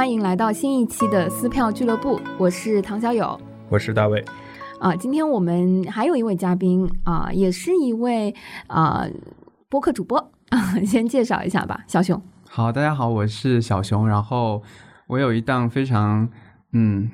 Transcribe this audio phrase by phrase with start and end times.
[0.00, 4.24] 欢迎来到新一期的撕票俱乐部，我是唐小友，我是大卫。
[4.78, 8.34] 啊，今天我们还有一位嘉宾啊，也是一位
[8.66, 9.06] 啊
[9.68, 10.32] 播客主播，
[10.88, 12.18] 先介绍一下吧，小熊。
[12.48, 14.62] 好，大家好，我是小熊，然后
[15.06, 16.26] 我有一档非常
[16.72, 17.10] 嗯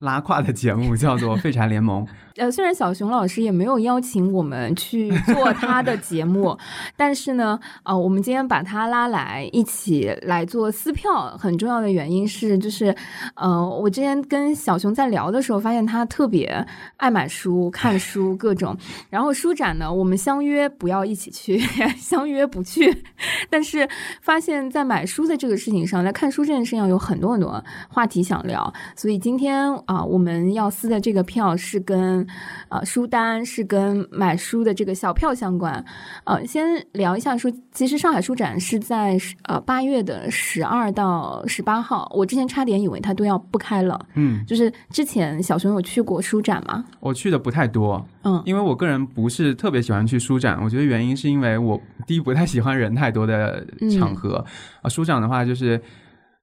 [0.00, 2.04] 拉胯的节目，叫做《废柴联盟》。
[2.38, 6.56] 呃，虽然小熊老师也没有邀请我们去做 他的节目，
[6.96, 12.94] 但是呢，啊，我们今天把他拉来一起来做撕票，很重要的原因是，就是，
[13.34, 16.64] 呃，我之前跟小熊在聊的时候，发现他特别
[16.96, 18.76] 爱买书、看书各种，
[19.10, 21.58] 然后书展呢，我们相约不要一起去，
[21.98, 23.04] 相约不去，
[23.50, 23.88] 但是
[24.20, 32.27] 发现，在买书的这个事情上，在看书这件事情上，有很多很多话题想聊，所以今天啊，我们要撕的这个票是跟。
[32.68, 35.84] 呃，书单是跟买书的这个小票相关。
[36.24, 37.50] 呃，先聊一下说。
[37.72, 42.10] 其实上海书展是在呃八月的十二到十八号。
[42.14, 43.98] 我之前差点以为它都要不开了。
[44.14, 46.84] 嗯，就是之前小熊有去过书展吗？
[46.98, 48.04] 我去的不太多。
[48.24, 50.58] 嗯，因为我个人不是特别喜欢去书展。
[50.62, 53.64] 我觉得原因是因为我第一不太喜欢人太多的
[53.96, 54.44] 场合。
[54.82, 55.80] 啊，书展的话就是，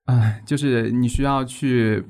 [0.05, 2.03] 啊，就是你需要去。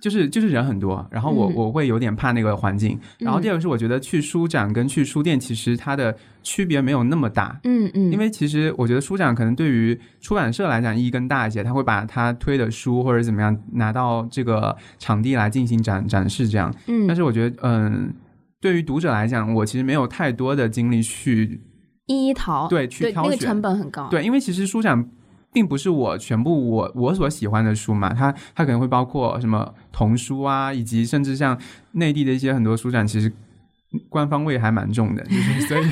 [0.00, 2.98] 就是就是人很多，然后我我会有点怕那个环境。
[3.18, 7.58] 然后第二个是，我觉得去书展跟去书店其实它的区别没有那么大。
[7.64, 8.12] 嗯嗯。
[8.12, 16.72] 因为其实我觉得书展可能对于出版社来讲意义更大一些，他会把他推的书或者怎么样拿到这个场地来进行展展示这样。
[16.86, 17.06] 嗯。
[17.06, 18.14] 但是我觉得，嗯，
[18.60, 21.60] 对于读者来讲，我其实没有太多的精力去
[22.06, 24.08] 一一淘，对，去挑选，那个成本很高。
[24.10, 25.08] 对，因为其实书展。
[25.52, 31.58] 并不是我全部我我所喜欢的书嘛，它它可能会包括什么童书啊，以及甚至像
[31.92, 33.32] 内地的一些很多书展，其实。
[34.10, 35.84] 官方味还蛮重的，就是 所以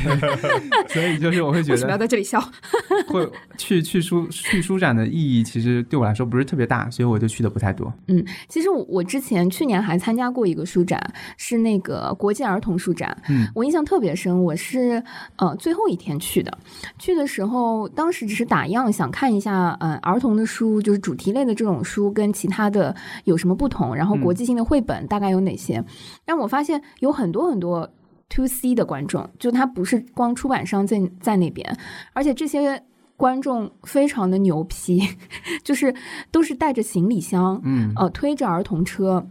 [0.93, 2.39] 所以就是我会觉得为什么要在这里笑？
[3.09, 3.27] 会
[3.57, 7.93] 去去书去书展的意义其实对我来说不是特别大，所以我就去的不太多。
[8.09, 11.01] 嗯，其实我我之前去年还参加过一个书展，
[11.39, 13.17] 是那个国际儿童书展。
[13.29, 15.03] 嗯，我印象特别深，我是
[15.37, 16.59] 呃最后一天去的。
[16.99, 25.83] 去的时候，当时只是打样，想看一下呃儿童的书，就是主题类的这种书跟其他的有什么不同，然后国际性的绘本大概有哪些。
[26.27, 27.86] 但我发现有很多很多。
[28.28, 31.78] To C 的观众，就他不是光出版商在在那边，
[32.12, 32.82] 而且这些
[33.16, 35.00] 观众非常的牛批，
[35.62, 35.94] 就是
[36.32, 39.26] 都是带着行李箱，嗯，呃，推着儿童车，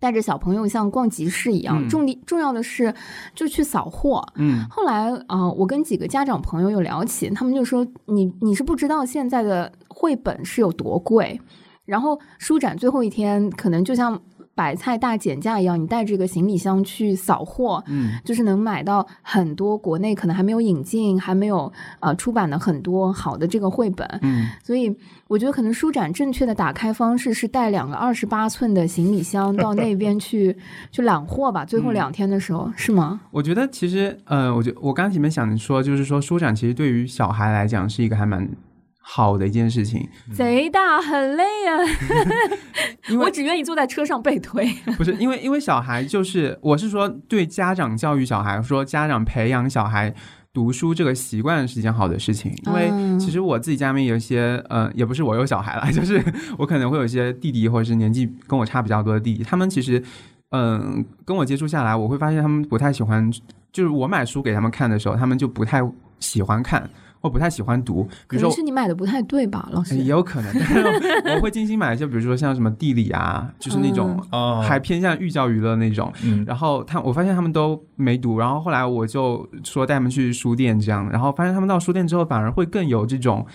[0.00, 1.86] 带着小朋友像逛集市一样。
[1.86, 2.94] 重点重要的是，
[3.34, 4.26] 就去扫货。
[4.36, 11.38] 嗯，后来啊，我跟几个家长朋友有聊起，他们就说：“你你是不知道现在的绘本是有多贵。”
[11.84, 14.20] 然后书展最后一天，可能就像。
[14.54, 24.94] 白菜大减价一样，你带这个行李箱去扫货，嗯，就是能买到很多国内可能还没有引进、还没有呃出版的很多好的这个绘本，嗯，所以
[25.26, 30.56] 我觉得可能书展正确的打开方式是带两个二十八寸的行李箱到那边 去
[30.92, 31.64] 去揽货吧。
[31.64, 33.20] 最后两天的时候是吗？
[33.30, 38.48] 我觉得其实，呃，我觉我刚前面想说，就是说书展其实对于小孩来讲是一个还蛮。
[39.06, 41.76] 好的一件事情，贼大很累啊！
[43.20, 44.66] 我只愿意坐在车上被推。
[44.96, 50.12] 不是因为，因为小孩就是，我是说对家长教育小孩，说家长培养小孩
[50.54, 52.50] 读书这个习惯是一件好的事情。
[52.64, 56.24] 因为其实我自己家里面有一些，呃，也不是我有小孩了，就是
[56.56, 60.02] 我可能会有一些弟弟或者是年纪跟我差比较多的弟弟，他们其实，
[60.50, 63.30] 嗯，跟我接触下来，我会发现他们不太喜欢，
[63.70, 65.82] 就是我买书给他们看的时候，他们就不太
[66.20, 66.88] 喜欢看。
[67.24, 69.96] 我不太喜欢读，可能是你买的不太对吧，老师？
[69.96, 70.52] 也有可能，
[71.34, 74.22] 我会精心买一些，比如说像什么地理啊，就是那种
[74.62, 76.12] 还偏向寓教于乐那种。
[76.46, 83.46] 然后他，我发现他们都没读，然后后来我就说带他们去书店这样，然后发现他们到书店之后反而会更有这种，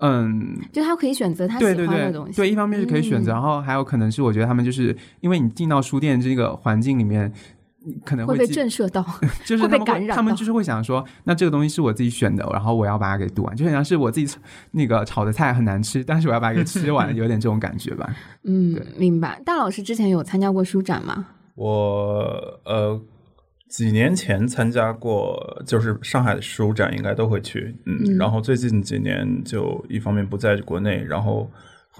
[0.00, 2.36] 嗯，就他可以选择他喜欢的东西。
[2.36, 7.32] 对，一方面是可以选择，然后还有可能是我觉得他们就是因为你进到书店这个环境里面。
[8.04, 9.04] 可能会被震慑到，
[9.44, 10.14] 就是被感染。
[10.14, 14.36] 他们就是会想说，那这个东西是我自己选的，然后我要把它给读完，就好像是我自己
[14.72, 18.14] 那个炒的菜很难吃，但是我要把它给吃完， 有点这种感觉吧。
[18.44, 19.40] 嗯，明白。
[19.44, 21.26] 大老师之前有参加过书展吗？
[21.54, 23.00] 我呃
[23.68, 27.74] 几年前参加过，就是上海的书展，应该都会去。
[27.86, 31.50] 嗯，然后最近几年就一方面不在国内，然后。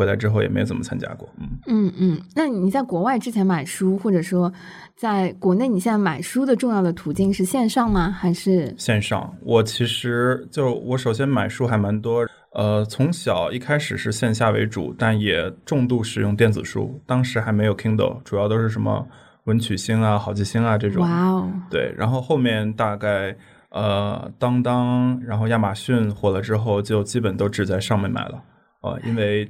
[0.00, 2.20] 回来之后也没怎么参加过，嗯嗯嗯。
[2.34, 4.50] 那你在国外之前买书，或者说
[4.96, 8.10] 在国内，你现在买书的重要的途径是线上吗？
[8.10, 9.30] 还是线上？
[9.42, 16.98] 我其实就我首先买书还蛮多，呃，从小一开始是线下为主，但也重度使用电子书。
[17.06, 19.06] 当时还没有 Kindle，主要都是什么
[19.44, 21.02] 文曲星啊、好记星啊这种。
[21.02, 21.52] 哇哦！
[21.70, 23.36] 对，然后后面大概
[23.68, 28.42] 呃，当当，然后亚马逊火了之后，就基本都只在上面买了，
[28.80, 29.46] 呃，因为。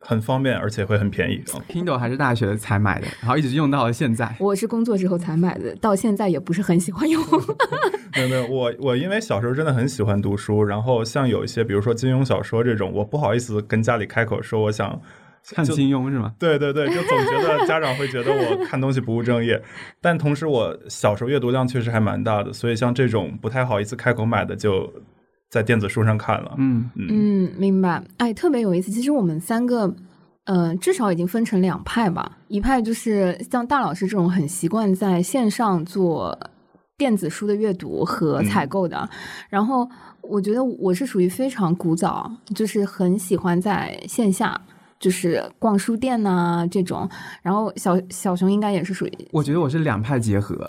[0.00, 1.42] 很方便，而且会很便宜。
[1.68, 4.34] Kindle 还是大学才买的，然后一直用到了现在。
[4.38, 7.22] 我是工作之后才买的，到现在也不是很喜欢用。
[8.14, 15.00] 没有没有，我我因为小时候真的很喜欢读书，然后像有一些，比如说金庸小说这种，我不好意思跟家里开口说我想
[15.50, 16.32] 看金庸是吗？
[16.38, 19.62] 对对对，就总觉得家长会觉得我看东西不务正业。
[20.00, 24.92] 但同时，我小时候阅读量确实还蛮大的，所以像这种不太好意思开口买的，就
[25.50, 26.54] 在电子书上看了。
[26.58, 28.02] 嗯嗯，明白。
[28.18, 28.90] 哎，特别有意思。
[28.90, 29.94] 其实我们三个，
[30.44, 32.38] 呃，至少已经分成两派吧。
[32.48, 36.38] 一派就是像大老师这种很习惯在线上做
[36.96, 39.08] 电子书的阅读和采购的，
[39.48, 39.88] 然后
[40.20, 44.60] 我觉得我是属于非常古早，就是很喜欢在线下。
[44.98, 47.08] 就是逛书店呐这种，
[47.42, 50.68] 然后小小熊应该也是属于，我觉得我是两派结合，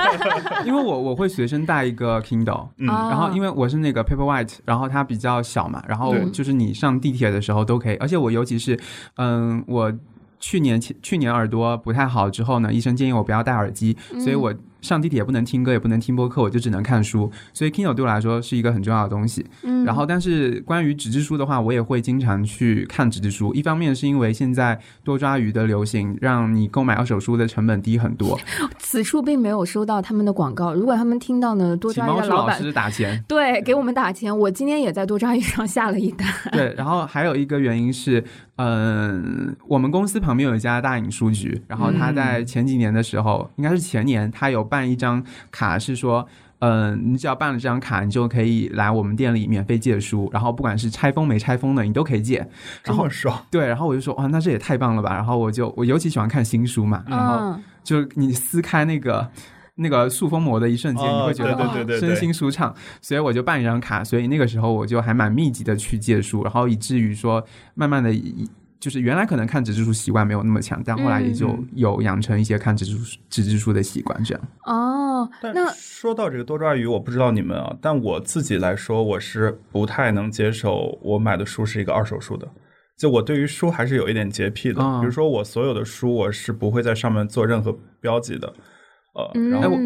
[0.64, 8.78] 因为我我会随身带一个 Kindle，嗯，然后因为我是那个 Paperwhite，然后它比较小嘛，然后就是你上地铁的时候都可以，而且我尤其是，
[9.16, 9.92] 嗯，我
[10.38, 14.54] 去年去年耳朵不太好之后呢，医生建议我不要戴耳机，所以我。
[14.86, 17.30] 上地铁也不能听歌，也不能听播客，我就只能看书。
[17.52, 19.44] 所以 Kindle 对我来说是一个很重要的东西。
[19.62, 23.52] 嗯，然后但是关于纸质书的话，我也会经常去看纸质书。
[23.52, 28.38] 一方面是因为现在多抓鱼的流行，让你购买二手书的成本低很多。
[28.78, 30.72] 此处并没有收到他们的广告。
[30.72, 34.36] 如果他们听到呢，多抓鱼的老板打钱， 对，给我们打钱。
[34.38, 36.28] 我今天也在多抓鱼上下了一单。
[36.52, 38.22] 对，然后还有一个原因是，
[38.56, 44.86] 嗯，我们公司旁边有一家大影书局，然后他在前几年的时候，应该是前年，他有办。
[44.86, 45.20] 一张
[45.50, 46.24] 卡是说，
[46.60, 52.48] 嗯，你只要办了这张卡，你就可以来我们店里免费借书，然后不管是拆封没拆封的，你都可以借。
[52.84, 53.44] 这么爽？
[53.50, 55.12] 对，然后我就说，哇，那这也太棒了吧！
[55.12, 59.28] 然后我就我尤其喜欢看新书嘛，然后就你撕开那个
[59.76, 67.44] 那个塑封膜的一瞬间，你会觉得身心舒畅，所以我就办一张卡，所以那个时候我就还蛮密集的去借书，然后以至于说，
[67.74, 68.12] 慢慢的。
[68.78, 74.42] 就是原来可能看纸质书习惯没有那么强，但后来也就有养成一些看纸质书纸质书的习惯，这样。
[74.64, 82.46] 哦，那说到这个多抓鱼，我不知道你们啊，但我自己来说，我是不太能接受我买的书是一个二手书的。
[82.96, 88.52] 就我对于书还是有一点洁癖的，比如说我所有的书，我是不会在上面做任何标记的。
[89.16, 89.78] 呃，然后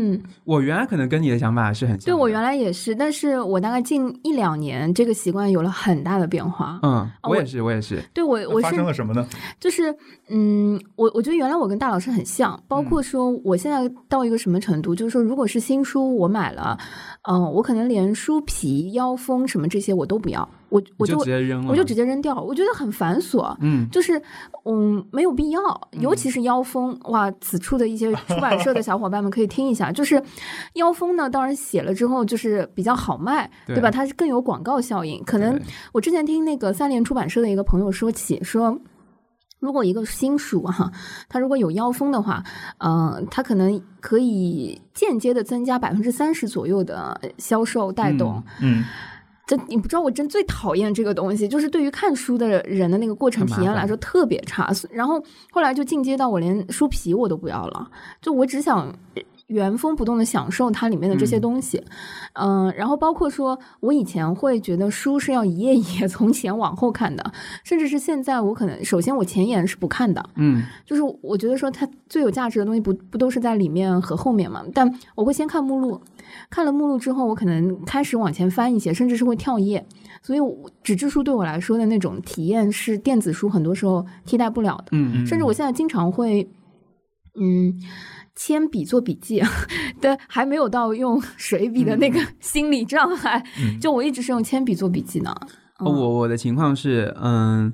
[0.44, 6.80] 我原来可能跟你的想法是很像，对我原来也是，但是我大概近一两年这个习惯有了很大的变化。
[6.82, 8.02] 嗯，我也是，我也是。
[8.12, 9.24] 对我，我发生了什么呢？
[9.60, 9.94] 就是
[10.28, 16.76] 嗯，我我觉得原来我跟大老师很像，包括说我现在到一个什么程度，就是说如果是新书我买了，
[17.28, 20.48] 嗯，我可能连书皮、腰封什么这些我都不要。
[20.70, 24.20] 我我就直接扔了，我就直接扔掉，我觉得很繁琐，嗯，就是
[24.64, 25.60] 嗯没有必要，
[26.00, 30.22] 尤其是腰封，哇，此处的一些出版社的小伙伴们可以听一下，就是
[30.74, 33.90] 腰封呢，当然写了之后就是比较好卖，对吧？
[33.90, 35.22] 它是更有广告效应。
[35.24, 35.60] 可能
[35.92, 38.78] 我之前听那个三联出版社的一个朋友说起，说
[39.58, 40.90] 如果一个新书哈，
[41.28, 42.44] 它如果有腰封的话，
[42.78, 48.84] 嗯，它可能可以间接的增加百分之三十左右的销售带动，嗯。
[49.56, 54.70] 这你不知道，我真最讨厌这个东西，就是对于看书的人的那个过程体验来说特别差。
[54.92, 57.90] 然后后来就进阶到我连书皮我都不要了，
[58.22, 58.94] 就我只想。
[59.50, 61.82] 原封不动的享受它里面的这些东西，
[62.34, 67.32] 嗯，然后包括说，我以前会觉得书是要一页一页 从前往后看的，
[67.64, 74.62] 甚至是现在我可能首先我前言是不看的，嗯，就是我觉得说它最有价值的东西不不都是在里面和后面嘛？
[74.72, 76.00] 但我会先看目录，
[76.48, 79.84] 看了目录之后，我可能开始往前翻一些，甚至是会跳页，
[80.22, 80.38] 所以
[80.82, 86.48] 纸质书对我来说的那种体验是电子书很多时候替代不了的，嗯，甚至我现在经常会，
[87.40, 87.74] 嗯。
[88.36, 89.42] 铅笔做笔记，
[90.00, 93.44] 但，还没有到用水笔的那个心理障碍。
[93.78, 95.34] 就我一直是用铅笔做笔记呢。
[95.80, 97.70] 我我的情况是，嗯，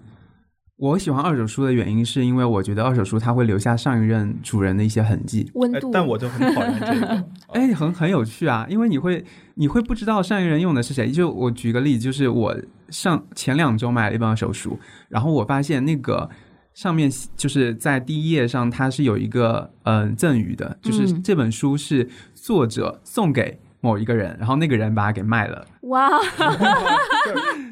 [0.77, 5.91] 我喜欢二手书的原因是因为我觉得二手书它会留下上一任主人的一些痕迹、温度。
[5.93, 7.25] 但我就很讨厌这个。
[7.55, 11.11] 哎，很很有趣啊，因为你会你会不知道上一任用的是谁。
[11.11, 12.57] 就我举个例子，就是我
[12.91, 14.79] 上前两周买了一本二手书，
[15.09, 16.29] 然后我发现那个。
[16.77, 25.65] 上面就是在第一页上，它是有一个嗯赠语的，就是这本书是作者送给某一个人，然后那个人把它给卖了。
[25.85, 26.11] 哇，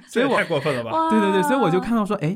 [0.08, 0.90] 所以我太过分了吧？
[1.10, 2.34] 对对对，所以我就看到说，哎，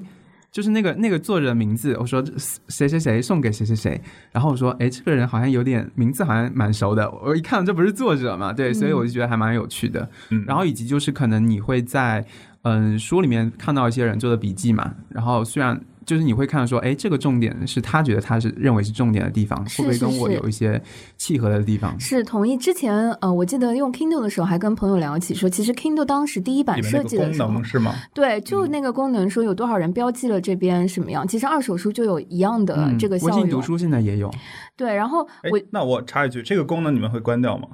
[0.50, 2.24] 就是那个那个作者的名字，我说
[2.68, 4.00] 谁谁谁送给谁谁谁，
[4.32, 7.10] 然后我说，哎，这个人好像有点名字，好像蛮熟的。
[7.22, 8.52] 我一看，这不是作者嘛？
[8.52, 10.08] 对，所以我就觉得还蛮有趣的。
[10.46, 12.24] 然后以及就是可能你会在
[12.62, 15.80] 嗯书里面看到一些人做的笔记嘛，然后虽然。
[16.08, 20.80] 就是你会看到说，哎，这个重点是他觉得他是认为是重点的地方，会不会跟我有一些
[21.18, 22.00] 契合的地方？
[22.00, 22.56] 是同意。
[22.56, 27.94] 之前呃，我记得用 Kindle 的时候，还跟朋友聊起说，其实 Kindle 当时第一版设计的时候是吗？
[28.14, 33.36] 对，就那个功能说有多少人标记了这边什么样，其实二手书就有一样的这个效果。
[33.36, 34.32] 微信读书现在也有。
[34.78, 35.18] 对，然后
[35.50, 37.68] 我那我插一句，这个功能你们会关掉吗？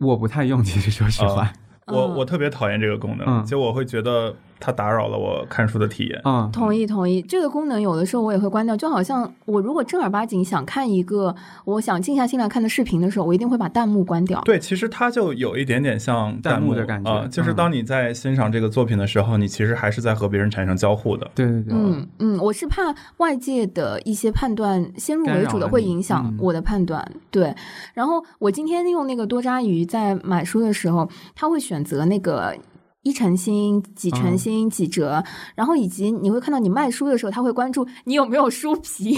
[0.00, 1.52] 我不太用，其实说实话，
[1.86, 4.34] 我我特别讨厌这个功能，就我会觉得。
[4.60, 6.20] 它打扰了我看书的体验。
[6.24, 7.22] 嗯，同意同意。
[7.22, 14.40] 这个功能有的时候我也会关掉，就好像我如果正儿八经想看一个我想静下心来看的视频的时候，我一定会把弹幕关掉。
[14.42, 21.30] 对，其实它就有一点点像弹幕的感觉，就是当你在欣赏这个作品的时候，你其实还是在和别人产生交互的。
[21.34, 21.74] 对对对。
[21.74, 27.02] 嗯嗯，我是怕外界的一些判断先入为主的会影响我的判断。
[27.30, 27.54] 对。
[27.94, 32.54] 然后我今天用那个多抓鱼在买书的时候，他会选择那个。
[33.02, 35.22] 一成新、几成新、几折，
[35.54, 39.14] 然后以及你会看到你卖书的时候，他会关注你有没有书皮，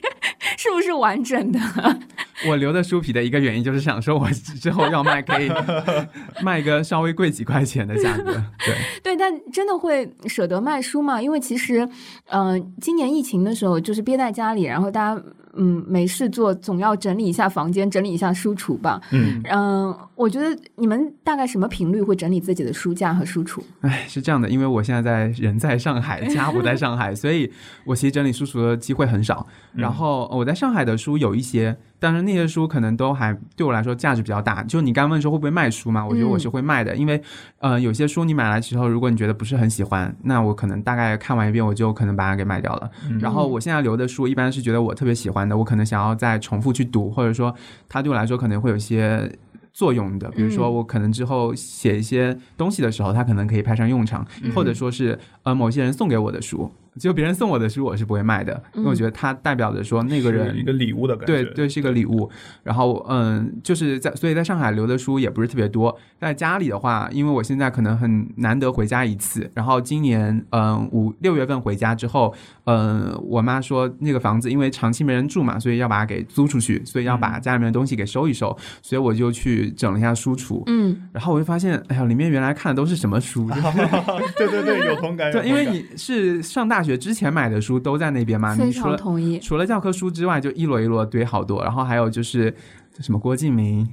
[0.56, 1.58] 是不是完整的。
[2.48, 5.50] 我留的书皮的一个原因就是想说，我之后要卖可以
[6.42, 8.32] 卖个稍微贵几块钱的价格。
[8.64, 11.20] 对对，但真的会舍得卖书吗？
[11.20, 11.88] 因为其实，
[12.26, 15.22] 嗯，今年疫情的时候就是憋在家里，然后大家。
[15.58, 19.00] 嗯，没事做，总要整理一下房间，整理一下书橱吧。
[19.10, 23.60] 嗯嗯，我觉得你们大概什么频率会整理自己的书架和书橱？
[23.80, 27.52] 哎，是这样的，因为我现在在人在上海，家不在上海，所以
[27.84, 29.46] 我其实整理书橱的机会很少。
[29.74, 31.76] 然后我在上海的书有一些。
[31.98, 34.62] 但是那些书可能都还对我来说价值比较大。
[34.64, 36.06] 就你刚问说会不会卖书嘛？
[36.06, 37.20] 我觉得我是会卖的，因为
[37.58, 42.90] 呃有些书你买来之后，如果你觉得不是很喜欢，那我可能大概看完一遍，我就可能把它给卖掉了。
[43.20, 47.54] 然后我现在留的书一般是觉得我特别喜欢的，我可能想要再重复去读，或者说
[47.88, 49.30] 它对我来说可能会有些
[49.72, 50.28] 作用的。
[50.30, 56.70] 比如说我可能之后写一些东西的时候，它可能可以派上用场，或者说是呃某些人送给我的书。
[56.98, 62.28] 就别人送我的书，我是不会卖的，因为我觉得它代表着说那个人一个礼物的感觉，对对，是一个礼物。
[62.62, 65.96] 然后嗯，就是在所以在上海留的书也不是特别多。
[66.18, 83.50] 在家里的话，因为我现在可能很难得回家一次，然后今年嗯五六月份回家之后，嗯，我妈说那个房子因为长期没人住嘛，所以要把它给租出去，所以要把家里面的东西给收一收，所以我就去整了一下书橱，嗯，然后我就发现，哎呀，里面原来看的都是什么书？
[84.38, 85.30] 对对对，有同感。
[85.34, 86.96] 对，因为你是上大学。
[86.96, 88.54] 之前买的书都在那边嘛？
[88.54, 89.40] 非常同意。
[89.40, 91.60] 除了教科书之外，就一摞一摞堆好多。
[91.64, 92.54] 然后还有就是
[93.00, 93.84] 什么郭敬明、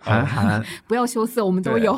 [0.00, 1.96] 韩寒， 不要羞涩，我们都有。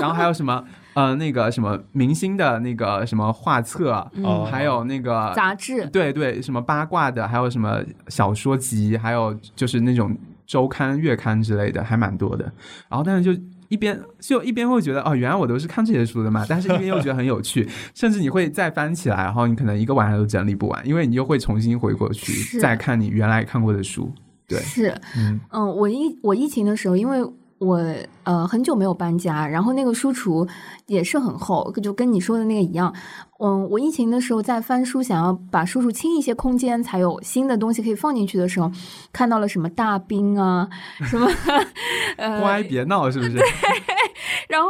[0.00, 0.64] 然后还有什么
[0.94, 4.04] 呃那个什么明星的那个什么画册，
[4.50, 12.44] 还有那个杂志，对对，什么八卦的，还有什么小说集，还有就是那种周刊、月刊之类的，还蛮多的。
[12.88, 13.40] 然后但是就。
[13.68, 24.12] 一边就一边会觉得哦，原来我都是看这些书的嘛，但是一边又觉得很有趣，甚至你会再翻起来，然后你可能一个晚上都整理不完，因为你又会重新回过去再看你原来看过的书。
[24.46, 27.24] 对，是，嗯嗯，我疫我疫情的时候，因为。
[27.64, 27.80] 我
[28.24, 30.48] 呃很久没有搬家，然后那个书橱
[30.86, 32.94] 也是很厚，就跟你说的那个一样。
[33.38, 38.70] 嗯，我疫情的时候在翻书，想要把书橱清一些空间，才有新的东西可以放进去的时候，
[39.12, 40.68] 看到了什么大兵啊，
[41.02, 41.28] 什么
[42.16, 43.32] 呃， 乖别闹，是不是？
[43.38, 43.42] 对。
[44.48, 44.68] 然后，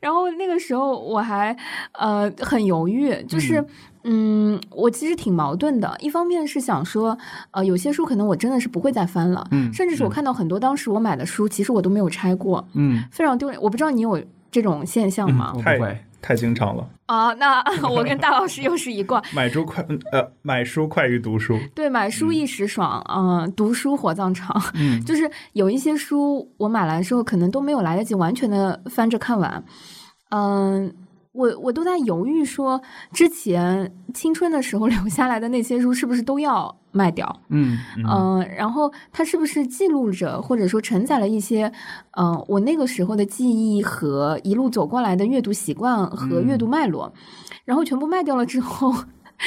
[0.00, 1.56] 然后那个时候我还
[1.92, 3.64] 呃很犹豫，就是。
[4.04, 5.94] 嗯，我其实挺矛盾的。
[6.00, 7.16] 一方面是想说，
[7.50, 13.60] 呃，有些书可能我真的是不会再翻了，嗯，甚至是我看到很多当时我买的书，其实我都没有拆过，嗯，非常丢脸。
[13.60, 15.52] 我不知道你有这种现象吗？
[15.52, 16.88] 不会，太经常了。
[17.06, 19.22] 啊，那 我跟大老师又是一挂。
[19.34, 21.58] 买书快，呃，买书快于读书。
[21.74, 24.62] 对，买书一时爽，嗯，读书火葬场。
[24.74, 29.62] 嗯， 就是有一些书我买来的时候，可能都没有来得及完全的翻着看完，
[30.30, 30.92] 嗯。
[31.32, 32.82] 我我都在犹豫，说
[33.12, 37.40] 之前青春的时候 留下来的那些书是不是都要卖掉？
[37.50, 41.72] 嗯嗯，然后它是不是记录着或者说承载了一些，
[42.18, 47.12] 嗯，我那个时候的记忆和一路走过来的阅读习惯和阅读脉络，
[47.64, 48.92] 然后全部卖掉了之后，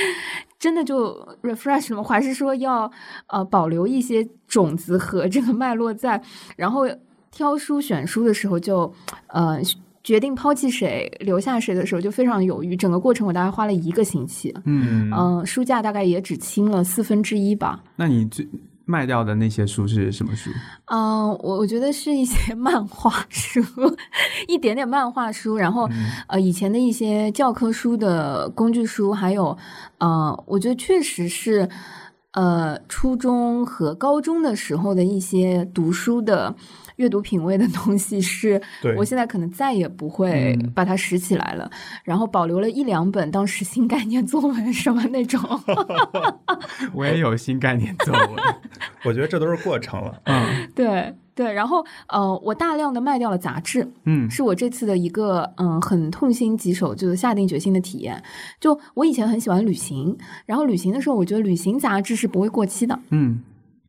[0.57, 2.03] 真的就 refresh 了吗？
[2.03, 2.89] 还是说要
[3.27, 6.23] 呃保留一些种子和这个脉络在？
[6.55, 6.83] 然后
[7.29, 8.93] 挑书选书的时候就
[9.27, 9.59] 呃。
[10.03, 14.53] 决定抛弃谁留下谁的时候就非常犹豫，整个过程我大概花了一个星期。
[14.65, 17.81] 嗯嗯，书架大概也只清了四分之一吧。
[17.95, 18.45] 那你最
[18.85, 20.49] 卖掉的那些书是什么书？
[20.87, 23.63] 嗯，我我觉得是一些 漫画书，
[24.49, 25.89] 一点点漫画书，然后
[26.27, 29.57] 呃以前的一些教科书的工具书，还有
[29.99, 31.69] 呃，我觉得确实是
[32.33, 36.53] 呃初中和高中的时候的一些读书的。
[36.97, 38.61] 阅读品味的东西， 是
[38.97, 41.69] 我现在可能再也不会把它拾起来了。
[42.03, 45.39] 然后保留了一两本当时新概念作文什么那种。
[46.93, 48.29] 我也有新概念作文，
[49.05, 50.21] 我觉得这都是过程了。
[50.25, 51.13] 嗯，对。
[51.35, 58.21] 对，然后呃，我大量的卖掉了杂志，嗯，是我这次的一个嗯很痛心疾首，就是下定决心的体验。
[58.59, 63.41] 就我以前很喜欢旅行，然后旅行的时候，我觉得旅行杂志是不会过期的，嗯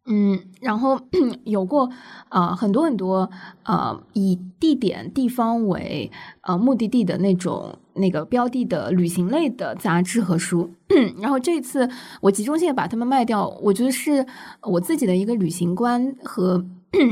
[0.07, 1.01] 嗯，然后
[1.45, 1.91] 有过
[2.29, 3.31] 啊很多很多
[3.63, 6.11] 啊以地点地方为
[6.43, 10.71] 呃目的地的那种那个标的的旅行类的杂志和书，
[11.21, 11.89] 然后这次
[12.21, 14.27] 我集中性把它们卖掉，我觉得是
[14.63, 16.65] 我自己的一个旅行观和。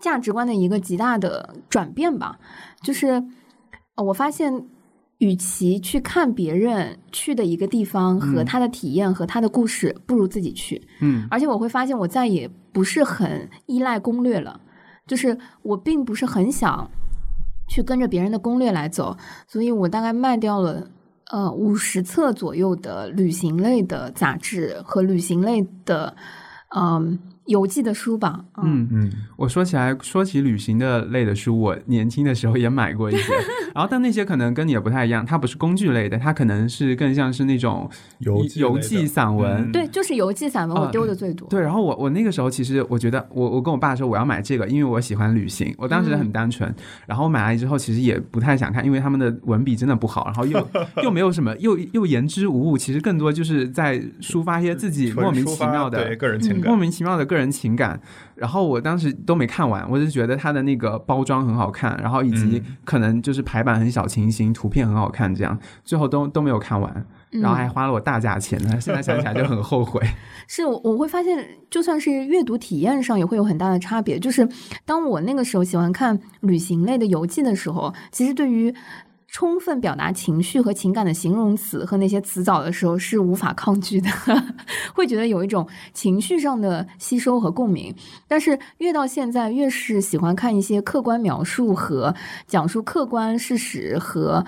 [0.00, 2.38] 价值观的一个极大的转变吧，
[2.82, 3.22] 就是
[3.96, 4.66] 我发现，
[5.20, 10.80] 与其去看别人去的一个地方和他的体验和他的故事，不如自己去。
[11.00, 14.60] 嗯，而且我会发现，我再也不是很依赖攻略了，
[15.06, 16.90] 就是我并不是很想
[17.68, 20.90] 去跟着别人的攻略来走，所以我大概卖掉了
[21.30, 26.16] 呃五十册左右的旅行类的杂志和旅行类的
[26.74, 27.18] 嗯。
[27.50, 28.88] 游记的书吧，嗯。
[28.92, 33.32] 嗯，我说起来说起旅行的类的书，我年轻的时候也买过一些，
[33.74, 37.90] 然后但那些可能跟你也不太一样，它不是工具类的，它可能是更像是那种
[38.20, 41.48] 游游记散文，对，就是游记散文，我丢的最多。
[41.48, 46.72] 对，然后我我那个时候其实我觉得，我我跟我爸说我要买这个，因为我喜欢旅行，我当时很单纯，
[47.06, 50.68] 然后买来之后其实也不太想看，因为他们的文笔真的不好，然后又
[51.02, 58.00] 又没有什么，又又言之无物，其实更多就是在抒发一些自己莫名其妙的个人情感，莫名其妙的个人情感。
[58.34, 68.80] 然后我当时都没看完，我就觉得它的那个包装很好看，然后以及可能就是排版很小清新，图片很好看，这样最后都都没有看完，然后还花了我大价钱呢。
[68.80, 70.00] 现在想起来就很后悔。
[70.48, 74.18] 是，我会发现，就算是阅读体验上也会有很大的差别。
[74.18, 74.48] 就是
[74.84, 78.74] 当我那个时候喜欢看旅行类的游记的时候，其实对于。
[79.32, 84.10] 充分表达情绪和情感的形容词和那些词藻的时候是无法抗拒的，
[84.94, 87.94] 会觉得有一种情绪上的吸收和共鸣。
[88.26, 92.14] 但是越到现在，越是喜欢看一些客观描述和
[92.46, 94.44] 讲述客观事实和。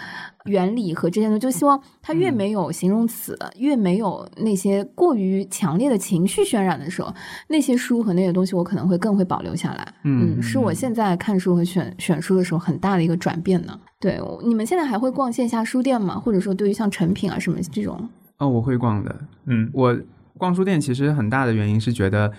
[0.47, 7.15] 原理和这些呢，就希望它越没有形容词，越没有那些过于强烈的情绪渲染的时候，
[7.47, 9.95] 那些书和那些东西，我可能会更会保留下来。
[10.03, 13.79] 嗯，是我现在看书和选选书的时候很大的一个转变呢。
[14.03, 16.19] 对，你们现在还会逛线下书店吗？
[16.19, 18.09] 或者说，对于像成品啊什么这种？
[18.39, 19.17] 哦，我会逛的。
[19.47, 19.97] 嗯，我
[20.37, 22.33] 逛书店其实很大的原因是觉得。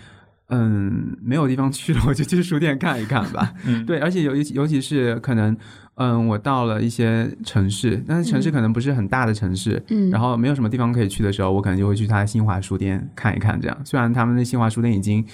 [0.50, 3.54] 嗯，没有地方去了，我就去书店看一看吧。
[3.66, 5.56] 嗯， 对，而且尤尤其是可能，
[5.96, 13.60] 嗯，我到了一些城市，但是城市可能不是很大的城市，嗯，然后没有什么地方可以去的时候，我可能就会去他的新华书店看一看。
[13.60, 15.26] 这样，虽然他们的新华书店已经。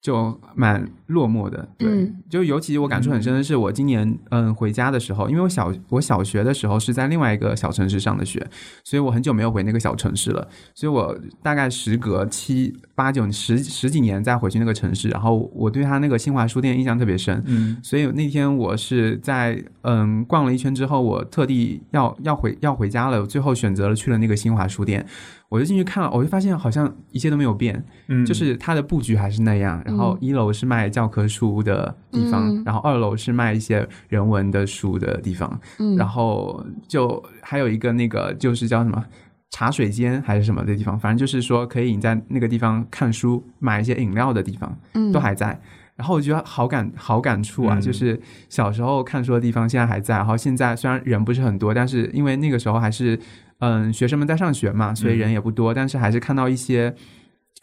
[0.00, 8.46] 就蛮落寞的，对，就尤其我感触很深的是，我今年嗯回家的时候，因为我小我小学的时候是在另外一个小城市上的学，
[8.84, 25.06] 所以我很久没有回那个小城市了，所以我大概时隔七八九十十几年再回去那个城市，然后我对他那个新华书店印象特别深，嗯，所以那天我是在嗯逛了一圈之后，我特地要要回要回家了，最后选择了去了那个新华书店。
[25.50, 29.80] 我就进去看了，我就发现好像一切都没有变，嗯，就是它的布局还是那样。
[29.86, 39.02] 然后一楼是卖教科书的地方，然后二楼是卖一些人文的书的地方，嗯，然后就还有一个那个就是叫什么
[39.50, 45.60] 茶水间还是什么的地方，反正就是说可以你在那个地方看书、买一些饮料的地方，嗯，都还在。
[45.96, 50.16] 然后我觉得好感好感触啊，就是小时候看书的地方现在还在。
[50.16, 53.18] 然后现在虽然人不是很多，但是因为那个时候还是。
[53.60, 56.94] 嗯，学生们在上学嘛，所以人也不多，但是还是看到一些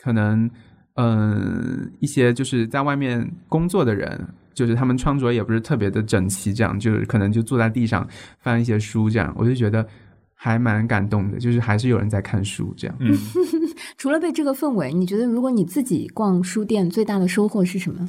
[0.04, 0.52] 可能，
[0.96, 8.06] 嗯，一些就是在外面工作的人，就是他们穿着也不是特别的整齐，这样就是可能就坐在地上
[8.42, 9.88] 翻一些书，这样我就觉得
[10.36, 12.96] 还蛮感动的，就是还是有人在看书这样。
[13.00, 13.18] 嗯，
[13.98, 18.08] 除了被这个氛围，你觉得如果你自己逛书店最大的收获是什么？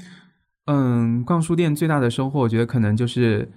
[0.67, 3.49] 嗯，逛书店最大的收获，我觉得可能就是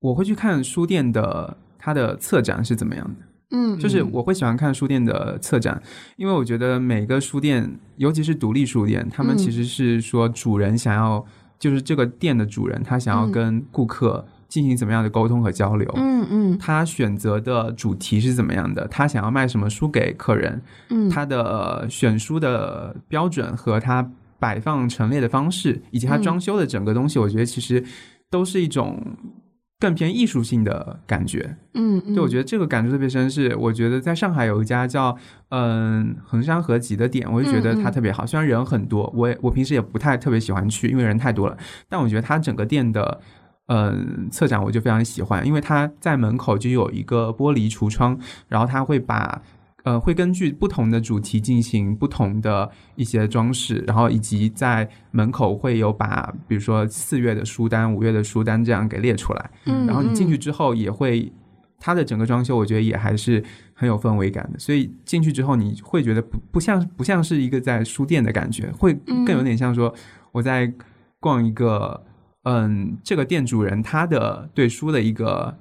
[0.00, 3.26] 我会去看书店的它的策展是怎么样的。
[3.50, 5.82] 嗯，就是我会喜欢看书店的策展，
[6.16, 11.24] 因为我觉得每个书店，尤其是独立书店，他们其实是说主人想要，
[11.58, 15.88] 就是这个店的主人，他想要跟顾客进行怎么样的沟通和交流。
[15.96, 18.88] 嗯嗯，他选择的主题是怎么样的？
[18.88, 20.60] 他想要卖什么书给客人？
[20.90, 27.84] 嗯，他的选书的标准和他摆放陈列的方式，以及他装修的整个东西，我觉得其实
[28.30, 29.00] 都是一种。
[29.80, 33.30] 更偏艺术性的感觉，嗯，就我觉得这个感触特别深。
[33.30, 35.16] 是我觉得在上海有一家叫
[35.50, 38.26] 嗯衡山合集的店，我就觉得它特别好。
[38.26, 41.56] 虽然人很多，我也我平时也不太特别喜欢去，因为人太多了。
[41.88, 43.20] 但我觉得它整个店的
[43.68, 49.40] 嗯策展我就非常喜欢，因为它在门口就有一个玻璃橱窗，然后它会把。
[49.84, 59.50] 呃，会根据不同的主题进行不同的一些装饰，然后以及在门口会有把，比如说四月的书单、五月的书单这样给列出来。
[59.64, 61.32] 嗯，然后你进去之后也会，
[61.78, 64.58] 它的整个装修我觉得也还是很有氛围感的。
[64.58, 68.92] 所以进去之后你会觉得不不像不像是一个在书店的感觉，会
[69.24, 69.94] 更有点像说
[70.32, 70.70] 我在
[71.18, 72.04] 逛一个
[72.44, 75.54] 嗯，这个店主人他的对书的一个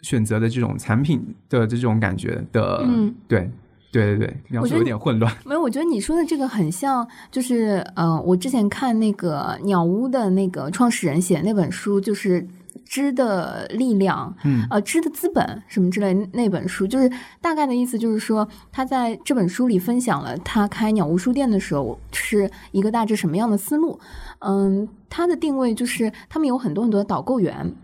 [0.00, 3.50] 选择的这种产品的这种感觉的，嗯对。
[3.92, 5.30] 对对对，描述有点混乱。
[5.44, 12.40] 没有，我觉得你说的这个很像，就是呃，我之前看那个鸟屋的那个创始人写的那本书，就是
[12.92, 23.98] 《知的力量》，嗯，呃，《知的资本》什么之类那本书，就是大概的意思就是说，他在这本书里分享了他开鸟屋书店的时候是一个大致什么样的思路。
[24.40, 27.74] 嗯，他的定位就是他们有很多很多的导购员。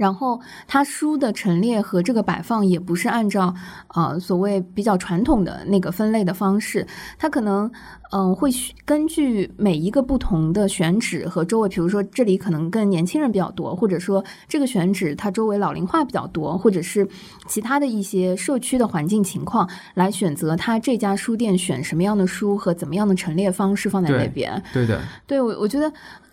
[0.00, 3.54] 然后，他书的陈列和这个摆放也不是按照
[3.88, 6.86] 呃所谓比较传统的那个分类的方式，
[7.18, 7.70] 他可能
[8.10, 8.50] 嗯会
[8.86, 17.06] 根据每一个不同的选址和周围，比如说这里可能更年轻人比较多，或者说这个选址它周围老龄化比较多，或者是
[17.46, 24.62] 其他的一些社区的环境情况，来选择他这家书店选什么样的书和怎么样的陈列方式放在那边。
[24.72, 25.92] 对的，对我我觉得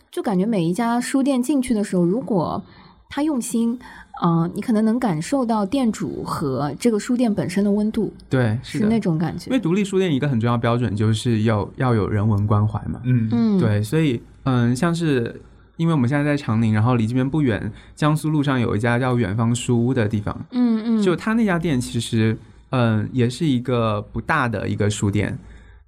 [0.09, 2.63] 就感觉每一家书店进去的时候，如果
[3.09, 3.79] 他用心，
[4.23, 9.45] 嗯，你可能能感受到店主和这个书店本身的温度，对，是那种感觉。
[9.49, 13.29] 因为独立书店一个很重要标准就是要要有人文关怀嘛，嗯。
[13.31, 15.41] 嗯，对，所以嗯，像是
[15.77, 22.37] 因为我们现在在长宁，然后离这边不远，江苏路上有一家叫远方书屋的地方，嗯嗯，就他那家店其实
[22.71, 25.37] 嗯也是一个不大的一个书店，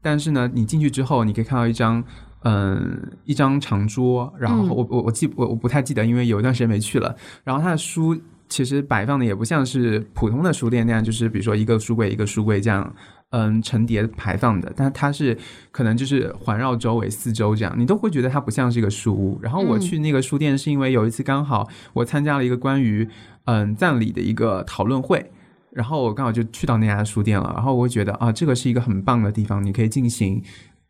[0.02, 2.04] 但是呢，你进去之后，你可以看到一张。
[2.44, 7.14] 嗯，一张长桌，然后我我我记我我不太记得，因为有一段时间没去了。
[7.44, 12.96] 然后他的书其实摆放的也不像是普通的书店那样，就是比如说一个书柜一个书柜这样，
[13.32, 14.72] 嗯，层叠排放的。
[14.74, 15.38] 但它是
[15.72, 19.38] 可能就是环绕周围四周这样，你都会觉得它不像是一个书屋。
[19.42, 23.06] 然后我去那个书店是因为有一次刚好我参加了一个关于
[23.46, 25.30] 嗯葬礼的一个讨论会，
[25.72, 27.52] 然后我刚好就去到那家书店了。
[27.54, 30.42] 然后我会觉得啊，这个是一个很棒的地方，你可以进行。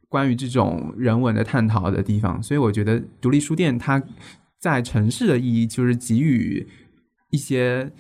[0.10, 4.02] 关于这种人文的探讨的地方，所以我觉得独立书店它
[4.60, 6.68] 在城市的意义就是给予
[7.30, 7.92] 一些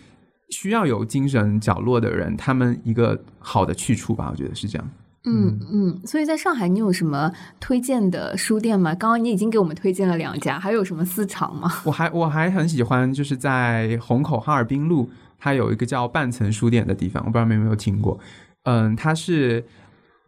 [0.50, 4.30] 需要有精神角落的人，他们一个好的去处吧。
[4.32, 4.90] 我觉得是这样。
[5.26, 8.96] 嗯嗯，所以在上海，你有什么推荐的书店吗？
[8.96, 11.72] 刚刚你已经给我们推荐了两家，还有什么私藏吗？
[11.86, 18.20] 我还我还很喜欢，就是在虹口哈尔滨路，它有一个叫半层书店的地方，我不知道你有没有听过。
[18.64, 19.64] 嗯，它是。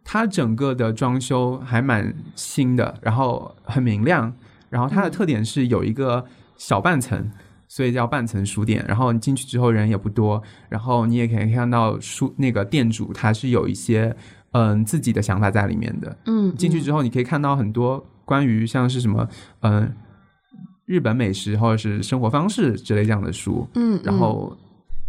[0.04, 4.32] 它整个的装修还蛮新的，然后很明亮，
[4.68, 6.24] 然后它的特点是有一个
[6.56, 7.30] 小半层，
[7.68, 8.84] 所以叫半层书店。
[8.88, 14.14] 然后你进去之后人也不多，然后你也可以看到书那个店主他是有一些
[14.50, 16.16] 嗯自己的想法在里面的。
[16.26, 19.28] 嗯，进去之后你可以看到很多关于像是什么
[19.60, 19.90] 嗯
[20.84, 23.66] 日本美食或者是生活方式之类这样的书。
[23.76, 24.54] 嗯，然后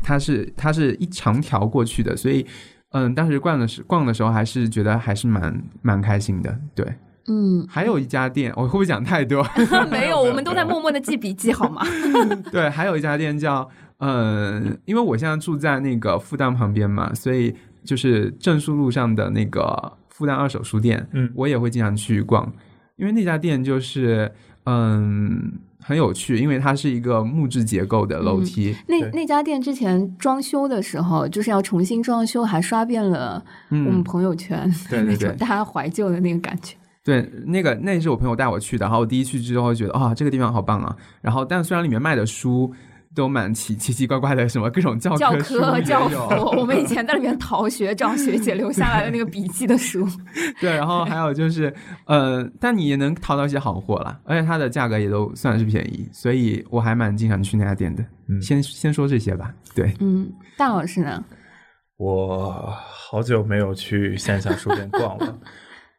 [0.01, 2.45] 它是它是一长条过去的，所以。
[2.93, 6.57] 嗯，当时逛的时逛的时候，还是觉得还是蛮蛮开心的。
[6.73, 6.85] 对，
[7.27, 9.45] 嗯，还有一家店，我会不会讲太多？
[9.91, 11.81] 没有，我们都在默默的记笔记，好吗？
[12.51, 17.53] 对，还有一家店叫嗯，因为我现在住在那个复旦旁边嘛，所以
[17.83, 22.51] 就是正书路上的那个复旦二手书店，嗯，我也会经常去逛，
[22.95, 24.31] 因为那家店就是
[24.65, 25.59] 嗯。
[25.83, 28.75] 很有趣，因为它是一个木质结构的楼梯。
[28.87, 36.75] 那那家店之前装修的时候，就是要重新装修，还刷遍了我们朋友圈，对对对，大家怀旧的那个感觉。
[37.03, 40.95] 对，那个那是我朋友带我去的，然后我第一去之后觉得啊，这个地方好棒啊。
[41.21, 42.73] 然后，但虽然里面卖的书。
[43.15, 50.07] 都蛮奇奇奇怪怪的，什么各种教教科教辅，我们以前在里面逃学，找学姐留下来的那个笔记的书。
[50.59, 51.73] 对，然后还有就是，
[52.05, 58.03] 呃，但你也能淘到一些好货啦，而且它的价格也都算是便宜，所以我还蛮经常去那家店的。
[58.29, 59.53] 嗯，先先说这些吧。
[59.75, 61.23] 对，嗯，大老师呢？
[61.97, 65.37] 我好久没有去线下书店逛了。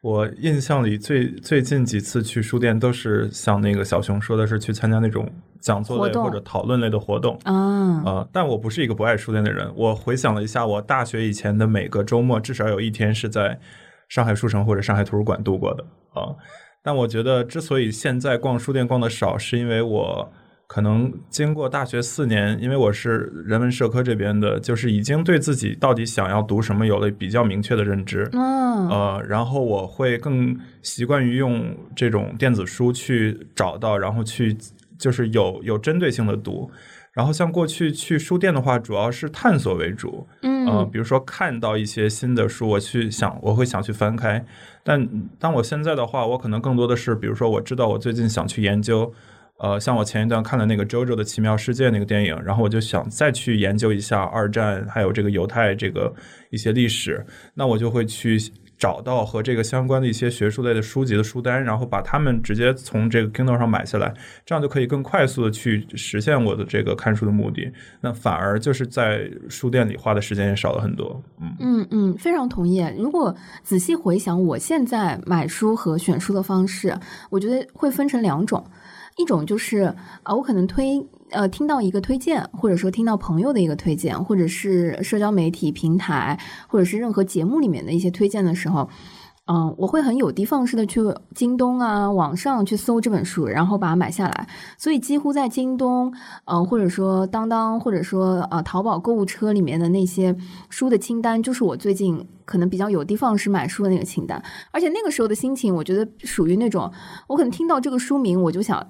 [0.05, 5.27] 我印象里最最近几次去书店都是像那个小熊说的是去参加那种
[5.59, 9.67] 讲座类或者讨论类的活动啊呃，但我不是一个不爱书店的人。
[9.75, 13.59] 我回想了一下，我大学以前的每个周末至少有一天是在
[14.07, 16.35] 上海书城或者上海图书馆度过的啊。
[16.83, 20.31] 但我觉得之所以现在逛书店逛的少，是因为我
[20.67, 28.27] 可能经过大学四年，因为我是人文社科这边的，就是已经对自己到底想要读什么有了比较明确的认知。
[28.33, 34.57] 嗯，呃，然后我会更习惯于用这种电子书去找到，然后去
[34.97, 36.69] 就是有有针对性的读。
[37.13, 40.27] 然后像过去去书店的话，主要是探索为主。
[40.41, 44.43] 嗯，呃，比如说看到一些新的书，我去想，我会想去翻开。
[44.83, 45.07] 但
[45.39, 49.13] 当我现在的话，我可能更多的是，比如说我知道我最近想去研究。
[49.57, 56.13] 呃，像我前一段看了那个《JoJo 的奇妙世界》那个电影，然后我就想再去研究一下二战，还有这个犹太这个
[56.49, 58.37] 一些历史，那我就会去
[58.77, 64.13] 找到和这个相关的一些学术类的书籍的书单，然后把它们直接从这个 Kindle 上买下来，
[64.45, 67.71] 这样就可以更快速的去实现我的这个看书的目的。
[68.01, 71.23] 那反而就是在书店里花的时间也少了很多。
[71.39, 72.85] 嗯嗯嗯，非常同意。
[72.97, 76.93] 如果仔细回想我现在买书和选书的方式，
[77.29, 78.61] 我觉得会分成两种。
[79.17, 88.89] 一种就是啊，我可能推呃听到一个推荐，或者说听到朋友的一个推荐，或者是社交媒体平台，或者是任何节目里面的一些推荐的时候。
[89.47, 90.99] 嗯，我会很有的放矢的去
[91.35, 94.47] 京东啊，网上去搜这本书，然后把它买下来。
[94.75, 96.11] 所以几乎在京东，
[96.45, 100.35] 嗯，或者说当当，或者说呃淘宝购物车里面的那些
[100.71, 104.41] 书的清单，就是我最近可能比较有的放矢买书的那个清单。
[104.71, 106.91] 而且那个时候的心情，我觉得属于那种，
[107.27, 108.83] 我可能听到这个书名，我就想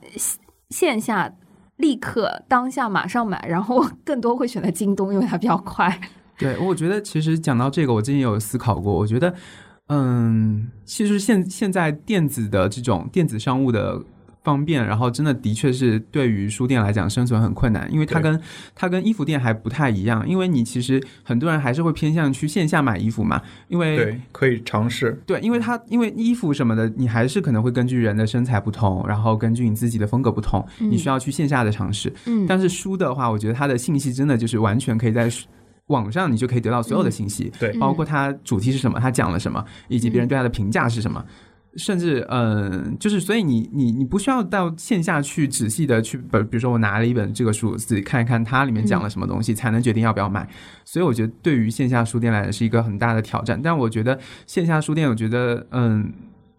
[0.69, 1.29] 线下
[1.75, 5.99] 立刻当下马上买，然后 更多会选择京东，因为它比较快。
[6.37, 9.35] 对，我觉得其实讲到这个，我之前有思考过，我觉得。
[9.87, 14.01] 嗯，其实现现在电子的这种电子商务的
[14.43, 18.39] 方便，然后真的的确是对于书店来讲生存很困难，因为它跟
[18.73, 32.11] 它跟衣服店还不太一样，因为你其实很多人还是会偏向去线下买衣服嘛，因为对可以尝试，对，因为它因为衣服什么的，你还是可能会根据人的身材不同，然后根据你自己的风格不同，你需要去线下的尝试。
[32.25, 35.29] 嗯，但是书的话，我觉得它的信息真的就是完全可以在。
[35.87, 41.23] 网上你就可以得到所有的信息，对，包括它主题是什么，它讲了什么，以及别人对它的评价是什么，
[41.75, 50.47] 甚至嗯，就是所以你你你不需要到线下去仔细的去，比比如说我拿了一本这个书，自己看一看它里面讲了什么东西，才能决定要不要买。
[50.83, 56.11] 所以我觉得对于线下书店来讲是一个很大的挑战，但我觉得线下书店，我觉得嗯，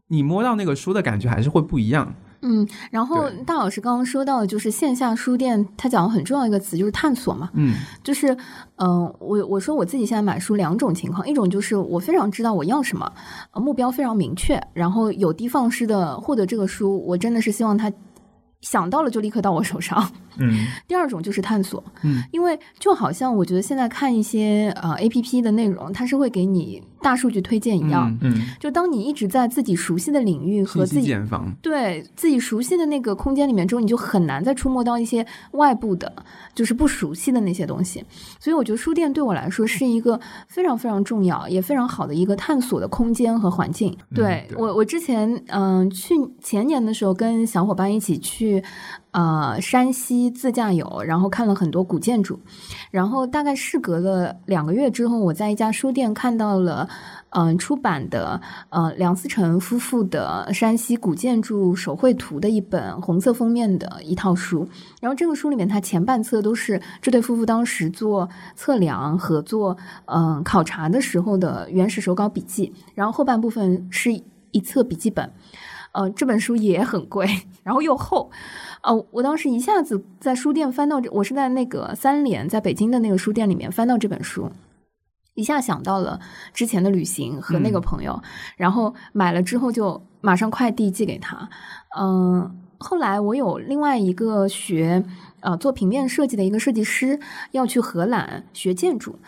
[0.09, 2.15] 你摸到那个书的感觉还是会不一样。
[2.43, 7.51] 嗯，然后大老师刚刚说到的就是线下书店，他讲的很重要一个词就是探索嘛。
[7.55, 8.37] 嗯，就是
[8.77, 13.11] 嗯，我我说我自己现在买书两种情况，一种就是我非常知道我要什么，
[13.55, 17.91] 目标非常明确，然后有的放矢的获得这个书，我真的是希望他
[18.61, 20.11] 想到了就立刻到我手上。
[20.39, 21.83] 嗯， 第二种就是探索。
[22.03, 26.83] 嗯，因为就好像我觉得现在看一些呃 A P P 的内容，它是会给你。
[27.01, 31.15] 大数据推荐一样，嗯，就当你一直在自己熟悉的领域和自己
[31.63, 36.13] 对自己熟悉的那个空间里面之后，你就很难再触摸到一些外部的，
[36.55, 38.05] 就是不熟悉的那些东西。
[38.41, 43.97] 所以我觉得书店对我来说是一个非常非常重要也非常好的一个探索的空间和环境。
[44.15, 48.63] 对我，我之前嗯去前年的时候跟小伙伴一起去
[49.17, 52.39] 呃山西自驾游，然后看了很多古建筑，
[52.91, 56.87] 然后大概事隔了两个月之后，我在一家书店看到了。
[57.31, 64.67] 嗯，出版的呃梁思成夫妇的山西古建筑手绘图的一本红色封面的一套书，
[65.03, 69.77] 然后这个书里面，它前半册都是这对夫妇当时做测量和做
[70.07, 74.11] 嗯考察的时候的原始手稿笔记，然后后半部分是
[74.53, 75.31] 一册笔记本。
[75.97, 77.27] 呃，这本书也很贵，
[77.63, 78.31] 然后又厚。
[78.83, 84.51] 呃，我当时一下子在书店翻到这，我是在那个三联在北京的那个书店里面翻到这本书。
[85.33, 86.21] 一下想到了
[86.53, 88.23] 之前的旅行和那个朋友，
[88.59, 91.49] 然后买了之后就马上快递寄给他。
[91.99, 95.03] 嗯，后来我有另外一个学
[95.41, 97.19] 呃做平面设计的一个设计师
[97.53, 99.19] 要去荷兰学建筑，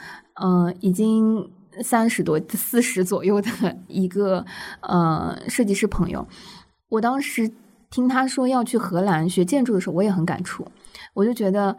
[0.42, 1.50] 嗯，已经
[1.82, 3.50] 三十多四十左右的
[3.86, 4.44] 一个
[4.80, 6.26] 呃设计师朋友，
[6.88, 7.50] 我当时
[7.90, 10.66] 听他说要去荷兰学建筑的时候，我也很感触，
[11.14, 11.76] 我就觉得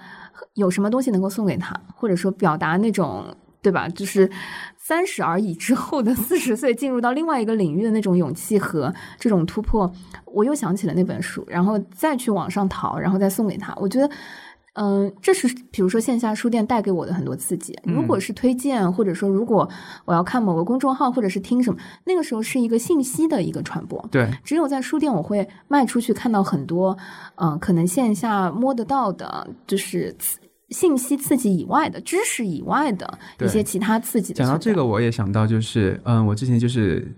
[0.54, 3.26] 有什么东西能够送给他，或者说表达那种。
[3.62, 3.90] 对吧？
[3.90, 4.32] 就是
[4.78, 9.92] 三十而已之后的四十岁，进入到另外一个领域的那种勇气和这种突破，
[10.24, 13.76] 我又想起了那本书，然后再去网上淘，然后再送给他。
[13.76, 14.10] 我觉得，
[14.82, 17.78] 嗯，这是比如说线下书店带给我的很多刺激。
[17.84, 19.70] 如果是推荐，或者说如果
[20.06, 24.04] 我要看某个公众号，或者是听什么，那个时候是一个信息的一个传播。
[24.10, 26.98] 对，只有在书店，我会卖出去，看到很多，
[27.36, 30.16] 嗯，可能线下摸得到的，就是。
[30.70, 34.34] 信息刺激以外的知识以外的一些其他刺激。
[34.34, 37.12] 讲到这个，我也想到，就是嗯，我之前就是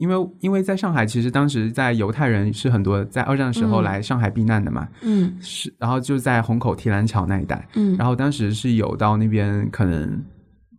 [0.00, 10.24] 因为因为在上海，其实当时在犹太人是很多在二战的时候来上海避难的嘛，嗯，是，然后就在虹口提篮桥那一带，嗯，然后当时是有到那边可能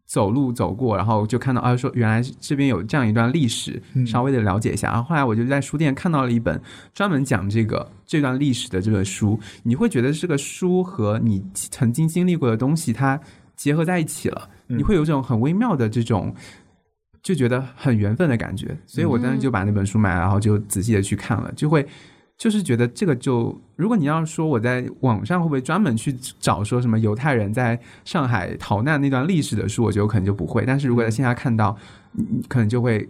[0.08, 4.88] 走路走过，然后就看到啊，说原来这边有这样一段历史，稍微的了解一下。
[4.88, 6.60] 然后后来我就在书店看到了一本
[6.92, 13.22] 专门讲这个这段历史的这本书，你会觉得这个书和你曾经经历过的东西它
[13.56, 16.34] 结合在一起了，你会有一种很微妙的这种。
[17.24, 21.86] 就觉得很缘分的感觉，所以我当时就把那本书买了，然后就仔细的去看了，就会
[22.36, 31.78] 就是觉得这个就，如果你要说我在网上会不会专门去找说什么犹太人在上海逃难那段历史的书，我觉得我可能就不会，但是如果在线下看到，
[32.48, 33.08] 可能就会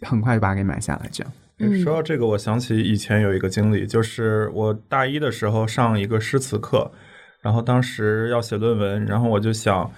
[0.00, 1.08] 很快就把它给买下来。
[1.12, 1.32] 这样。
[1.80, 6.90] 说到这个，我想起以前有一个经历，就是我大一的时候上一个诗词课，
[7.40, 9.88] 然后当时要写论文，然后我就想。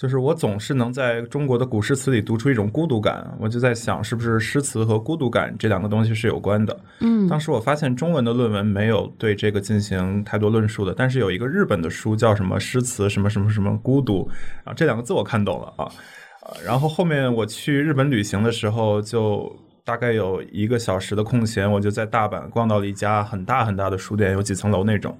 [0.00, 6.74] 就是我总是能在中国的古诗词里读出一种孤独感，我就在想，是不是诗词和孤独感这两个东西是有关的？
[7.00, 14.26] 嗯，当时我发现中文的论文没有对这个进行太多论述的，但是有一个日本的书叫什么诗词什么什么什么孤独
[14.64, 15.86] 啊，这两个字我看懂了啊，
[16.64, 25.14] 然后后面我去日本旅行的时候，就大概有一个小时的空闲，我就在大阪逛到了一家很大很大的书店，有几层楼那种，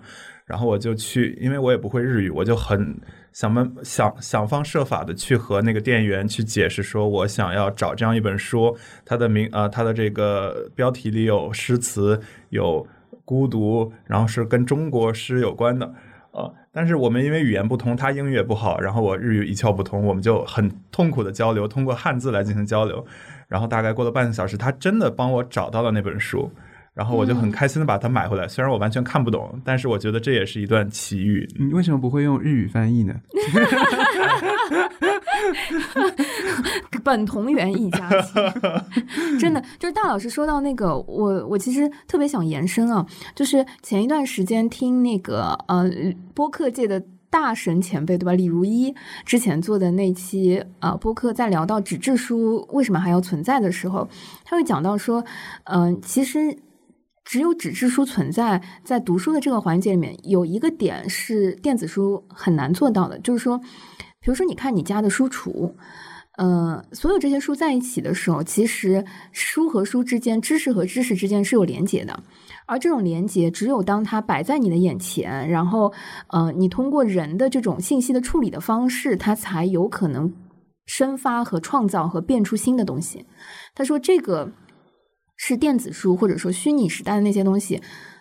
[0.46, 2.98] 然后我就去，因为我也不会日语，我就很。
[3.32, 12.86] 想办想想方设法的去和那个店员去解释，说我想要找这样一本书，它的名啊，它的这个标题里有诗词，有
[13.24, 15.94] 孤独，然后是跟中国诗有关的，
[16.32, 23.06] 呃，但是我们因为语言不通，他英语也不好，然后我日语一窍不通，我们就很痛苦的交流，通过汉字来进行交流，
[23.46, 26.50] 然后大概过了半个小时，他真的帮我找到了那本书。
[26.92, 31.48] 然后我就很开心的把它买回来，虽然我完全看不懂，但是我觉得这也是一段奇遇。
[31.58, 33.14] 你为什么不会用日语翻译呢？
[37.02, 38.34] 本同源一家亲，
[39.40, 45.90] 真的就是大老师说到那个，我我其实特别想延伸啊，就是前一段时间听那个呃
[46.34, 54.06] 播客界的大神前辈对吧，李如一之前做的那期呃播客，在聊到纸质书为什么还要存在的时候，
[54.44, 55.24] 他会讲到说，
[55.64, 56.54] 嗯，其实。
[57.30, 63.56] 只有纸质书存在在读书的这个环节里面，有一个点是电子书很难做到的，就是说，
[64.18, 65.72] 比如说你看你家的书橱，
[66.38, 72.20] 呃，所有这些书在一起的时候，其实书和书之间、知识和知识之间是有连接的，
[72.66, 75.92] 而这种连接只有当它摆在你的眼前，然后，
[76.30, 80.34] 呃，你通过人的这种信息的处理的方式，它才有可能
[80.86, 83.24] 生发和创造和变出新的东西。
[83.72, 84.50] 他说这个。
[85.42, 87.80] 是电子书或者说虚拟时代的那些东西，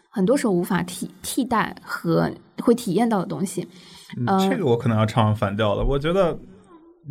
[0.10, 3.67] 很多时候无法替替代和会体验到的东西。
[4.17, 5.84] 嗯这个我可能要唱反调了。
[5.84, 6.39] 我觉得，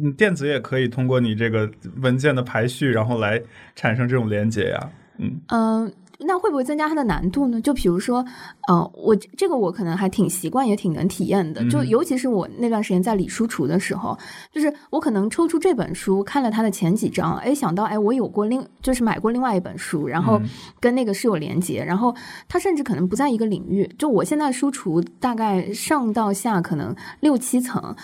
[0.03, 3.39] 嗯，电子也可以通过你这个文件的排序，然后来
[3.77, 4.91] 产生这种连接呀。
[5.19, 5.93] 嗯嗯。
[6.21, 7.61] 那会不会增加它的难度呢？
[7.61, 8.25] 就比如说，
[8.71, 11.65] 嗯，我这个我可能还挺习惯，也挺能体验的。
[11.71, 14.19] 就尤其是我那段时间在理书橱的时候，
[14.53, 20.41] 就是我可能抽出这本书，看了它的前几章，哎，想到哎，我有过另就是买过另外一本书，然后
[20.81, 22.15] 跟那个是有连接，然后
[22.49, 23.89] 它甚至可能不在一个领域。
[23.97, 27.95] 就我现在书橱大概上到下可能六七层，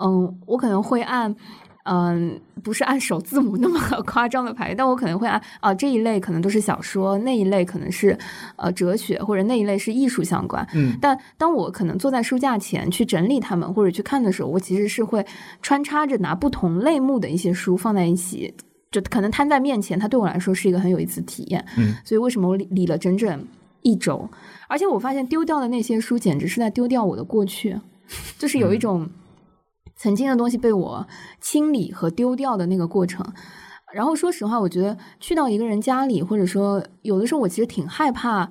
[0.00, 1.34] 嗯，我可能会按。
[1.84, 8.16] 嗯，不是按首字母那么夸张的排，但我可能会按啊这一类可能都是小说，那一类可能是
[8.56, 10.66] 呃哲学，或者那一类是艺术相关。
[10.72, 15.24] 嗯，但当我可能坐在书架前去整理它们或者去看的时候，我其实是会
[15.60, 18.54] 穿插着拿不同类目的一些书放在一起，
[18.90, 21.62] 就可能摊在面前，它对我来说是一个很有意思的体验。
[21.76, 23.46] 嗯，所以为什么我理理了整整
[23.82, 24.26] 一周，
[24.68, 27.78] 而且我发现丢掉的那些书简直是在丢掉我的过去，
[28.38, 29.06] 就是有一种。
[29.96, 31.06] 曾经的东西被我
[31.40, 33.24] 清理和丢掉的那个过程，
[33.92, 38.50] 然后说实话，我觉得去到一个人家里，或者说有的时候，我其实挺害怕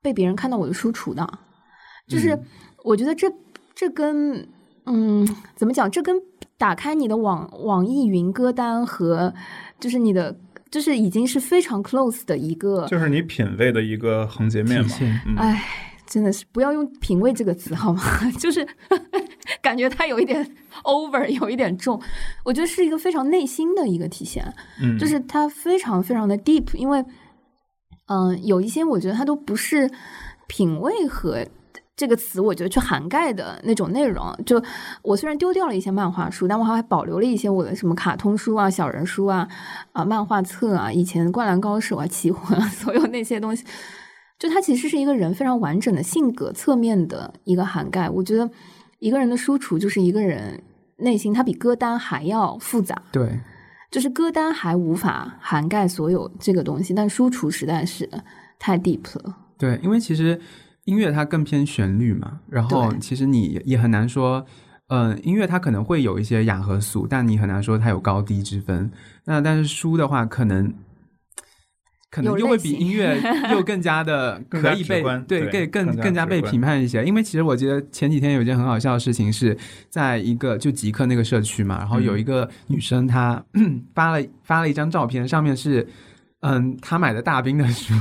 [0.00, 1.26] 被别人看到我的书橱的。
[2.08, 2.38] 就是
[2.84, 3.30] 我觉得这
[3.74, 4.48] 这跟
[4.84, 6.16] 嗯怎么讲，这跟
[6.56, 9.34] 打开你的网网易云歌单和
[9.80, 10.38] 就是你的
[10.70, 14.90] 就是已经是非常 close 的一个，就是你品味的一个横截面嘛。
[15.38, 15.62] 哎。
[16.08, 18.00] 真的是不要用“品味”这个词好吗？
[18.38, 18.64] 就是
[19.66, 20.48] 感觉它有一点
[20.84, 22.00] over，有一点重。
[22.44, 26.76] 我觉得是一个非常内心的一个体现，嗯，就是它非常非常的 deep。
[26.76, 27.04] 因为，
[28.06, 29.90] 嗯，有一些我觉得它都不是
[30.46, 31.44] 品味和
[31.96, 34.32] 这个词，我觉得去涵盖的那种内容。
[34.46, 34.62] 就
[35.02, 39.48] 我虽然丢掉了一些漫画书，但我还保留了一些我的什么卡通书啊、小人书啊、
[39.92, 43.64] 啊漫画册啊、以前《灌篮高手》啊、棋魂啊，所有那些东西。
[44.38, 48.10] 就它其实是一个人非常完整的性格侧面的一个涵盖。
[48.10, 48.48] 我觉得
[48.98, 50.62] 一个人的输出就是一个人
[50.98, 53.00] 内心，它比歌单还要复杂。
[53.12, 53.38] 对，
[53.90, 58.08] 就是歌单还无法涵盖所有这个东西，但输出实在是
[58.58, 59.36] 太 deep 了。
[59.58, 60.40] 对，因为其实
[60.84, 64.44] 音乐它更偏旋律嘛，然后其实你也很难说，
[64.88, 68.90] 嗯，音乐它可能会有一些雅和俗，但你很难说它有高低之分。
[69.24, 70.72] 那但是书的话，可能
[72.10, 73.20] 可能又会比音乐
[73.52, 77.04] 又更加的 可以被对更更更加被评判一些。
[77.04, 79.56] 因为其实我觉得前几天有一件很好笑的事情，是
[79.90, 83.44] 在一个就极客那个社区嘛，然后有一个女生她
[83.94, 85.86] 发了发了一张照片，上面是。
[86.40, 87.94] 嗯，他买的大兵的书，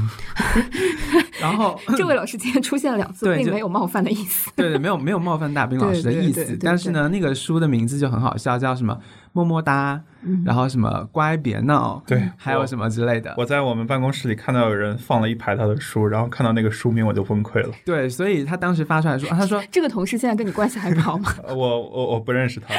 [1.39, 4.51] 然后这位老师今天出现了两次，并没有冒犯的意思。
[4.55, 6.57] 对对，没有没有冒犯大兵老师的意思。
[6.61, 8.99] 但是呢，那个书的名字就很好笑，叫什么
[9.31, 9.99] “么么哒”，
[10.45, 13.33] 然后什么“乖别闹”，对，还有什么之类的。
[13.37, 17.73] 我在我们办公室里看到有人放了一排他的书，然后看到那个书名我就崩溃了。
[17.85, 22.75] 对，所以他当时发出来说：“他说这个同事现在跟你关系还好吗？” 我我我不认识他。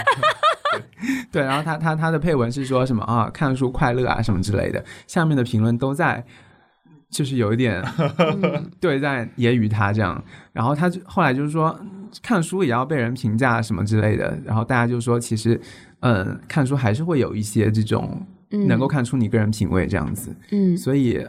[1.30, 3.30] 对，然后他他他的配文是说什么啊？
[3.30, 4.84] 看书快乐啊，什么之类的。
[5.06, 6.24] 下面的评论都在，
[7.10, 7.82] 就是有一点
[8.80, 10.22] 对，在揶揄他这样。
[10.52, 11.78] 然后他就后来就是说，
[12.22, 14.38] 看书也要被人评价什么之类的。
[14.44, 15.60] 然后大家就说，其实
[16.00, 20.34] 嗯，看书还是会有一些这种能够看出你个人品味这样子。
[20.50, 21.24] 嗯，所以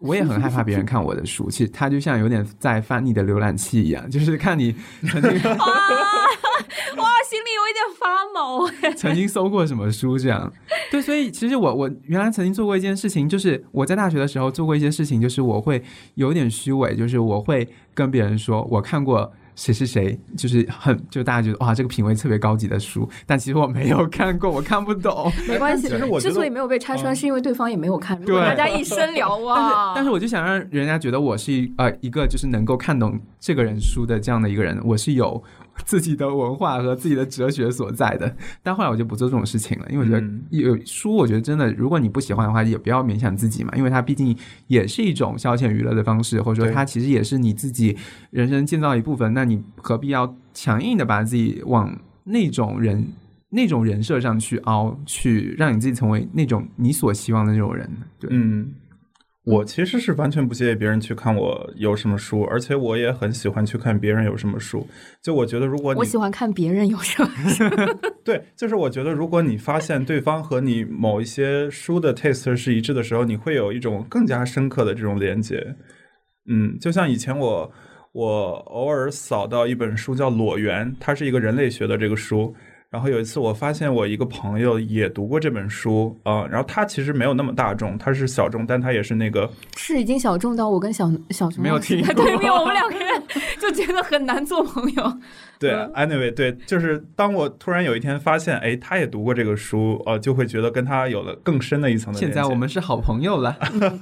[0.00, 1.50] 我也很害怕别人看我的书。
[1.50, 4.74] 其实他就像有点在翻你的浏览器一样，就是看你
[5.10, 5.30] 曾经。
[5.30, 7.17] 哇，心里
[7.68, 8.68] 有点发毛。
[8.96, 10.52] 曾经搜过什么书这样？
[10.90, 15.82] 对，所以其实我我原来曾经做过一件事情，就是我在大学的时候做过一些事情，就是我会
[16.14, 19.32] 有点虚伪，就是我会跟别人说我看过。
[19.58, 20.16] 谁是谁？
[20.36, 25.32] 就是很就大家觉得哇，这个品味特别高级的书，但其实我没有看过，我看不懂。
[25.48, 25.88] 没关系，
[26.20, 28.16] 之所以没有被拆穿，是因为对方也没有看。
[28.24, 29.92] 对，大家一生聊哇。
[29.96, 35.42] 但是我就想让人家觉得我是一呃一个就是能够看懂这个人书的这样的一个人，我是有
[35.84, 38.36] 自己的文化和自己的哲学所在的。
[38.62, 47.96] 但后来我就不做这种事情了，因为我觉得有书，我觉得真的，如果你不喜欢的话，也不要勉强自己嘛，因为它毕竟也是一种消遣娱乐的方式，或者说它其实也是你自己
[48.30, 49.32] 人生建造一部分。
[49.34, 53.06] 那你何必要强硬的把自己往那种人、
[53.50, 57.90] 那种人设上去凹，去让你自己成为那种你所希望的那种人？
[58.18, 58.72] 对，嗯，
[59.48, 64.86] 我其实是完全不介意别人去看我有什么书，而且我也很喜欢去看别人有什么书。
[65.22, 67.30] 就我觉得，如果我喜欢看别人有什么，
[68.22, 75.76] 对，就是我觉得，如果你发现对方和你某一些书的 taste 是一致的时候，你会有一种更加深刻的这种连接。
[76.50, 77.72] 嗯，就像以前我。
[78.12, 82.52] 我偶尔扫到一本书叫《裸猿》，它是一个人类学的这个书。
[82.90, 93.22] 然后有一次我发现我一个朋友也读过这本书啊，然后他其实没有那么大众，他是小众，但他也是那个是已经小众到我跟小小熊没有听 对面，我们两个人
[93.60, 95.18] 就觉得很难做朋友。
[95.58, 103.58] 对，anyway，对，就是当我突然有一天发现，哎，他也读过这个书，呃，就会觉得跟他有了更深的一层的现在我们是好朋友了。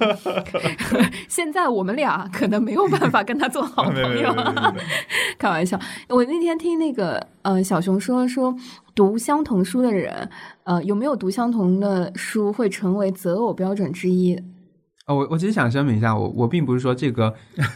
[1.27, 4.35] 现在我们俩可能没有办法跟他做好朋友。
[5.39, 5.79] 开玩笑，
[6.09, 8.55] 我那天听那个呃小熊说说，
[8.93, 10.29] 读相同书的人，
[10.63, 14.39] 呃，有没有读相同的书会成为择偶标准之一？
[15.07, 17.33] 哦，我我其实想声明一下，我我并不是说这个，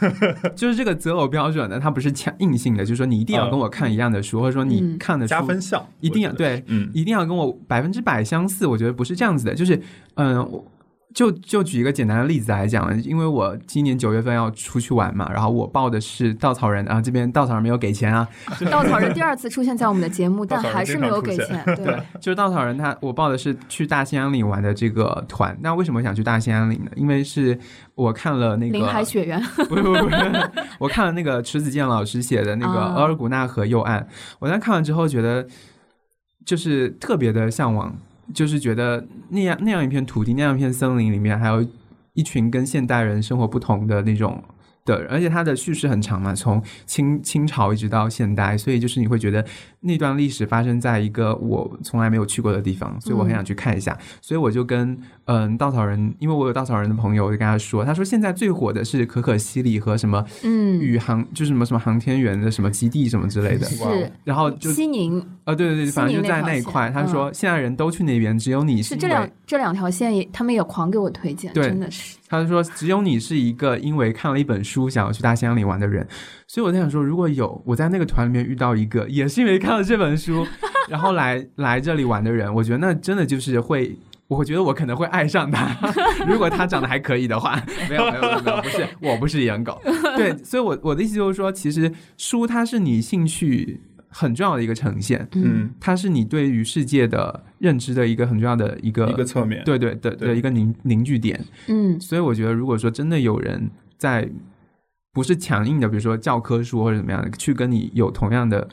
[0.54, 8.66] 就是这个择偶标准呢，它不是强硬性的，就是说你一定要跟我看一样的书，或者说你看的加分项一定要对，嗯，一定要跟我百分之百相似。
[8.66, 9.80] 我觉得不是这样子的，就是
[10.14, 10.62] 嗯。
[11.14, 18.26] 就就举一个简单的例子来讲，因为我今年九月份要出去玩嘛，然后我报的是稻草人啊，这边稻草人没有给钱啊。
[18.70, 21.62] 稻草人第二次出现在我们的节目，但还是没有给钱。
[21.76, 25.56] 对， 就是稻草人他，我报的是去大兴安岭玩的这个团。
[25.60, 26.90] 那为什么想去大兴安岭呢？
[26.96, 27.58] 因为是
[27.94, 30.16] 我看了那个林海雪原，不是不是不是，
[30.78, 34.00] 我看了那个迟子健老师写的那个《额尔古纳河右岸》，
[34.38, 35.46] 我在看完之后觉得
[36.46, 37.94] 就是特别的向往。
[38.32, 41.66] 就是觉得那样那样一片土地，那样一片森林里面，还有
[42.14, 44.42] 一群跟现代人生活不同的那种。
[44.84, 49.46] 的，而且它的叙事很长嘛，从清清朝一直到现代，所以就是你会觉得
[49.82, 53.96] 那段历史发生在一个我从来没有去过的地方，所以我很想去看一下。
[54.20, 64.12] 所以我就跟嗯稻草人，因为我有稻草人的朋友，我就跟他说，他说现在最火的是可可西里和什么嗯宇航，就是什么什么航天员的什么基地什么之类的，是。
[64.24, 66.90] 然后就西宁啊，对对对，反正就在那一块。
[66.90, 72.16] 他说现在人都去那边，只有你是这两这两条线也，他们也狂给我推荐，真的是。
[72.28, 76.06] 他就说只有你是一个因为看了一本书想要去大兴安岭玩的人，
[76.46, 80.46] 所以我在想说，如果有我在那个团里面遇到一个也是因为看了这本书，
[80.88, 83.96] 然后来来这里玩的人，我觉得那真的就是会，
[84.28, 85.76] 我觉得我可能会爱上他。
[86.26, 89.80] 如果他长得还可以的话，没有没有没有，不是 我不是颜狗，
[90.16, 93.80] 对，所以我我的意思就是说，其实书它是你兴趣。
[94.14, 100.14] 很重要的一个呈现，嗯，它是你对于世界的认知的一个很重要的一个一个侧面，对对对。
[100.14, 104.28] 的一个凝凝聚点，嗯，所以我觉得，如果说真的有人在
[105.14, 108.68] 不是强硬的，比如说教科书或者怎么样的，去跟你有同样的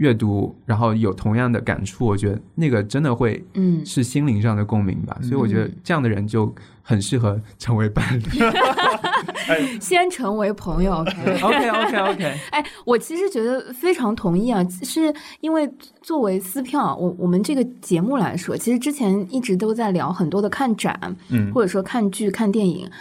[0.00, 5.18] 阅读，然后有同样的感触，我觉得那个真的会，嗯，是心灵上的共鸣吧。
[5.20, 8.24] 所以我觉得这样的人就很适合成为伴侣。
[9.78, 11.04] 先成为朋友，
[11.42, 12.38] OK，OK，OK。
[12.50, 15.70] 哎，我其实觉得非常同意啊，是因为
[16.00, 20.98] 作为撕票，我我们这个节目来说，其实之前一直都在聊很多的看展，
[21.28, 22.86] 嗯，或者说看剧、看电影。
[22.86, 22.92] 嗯，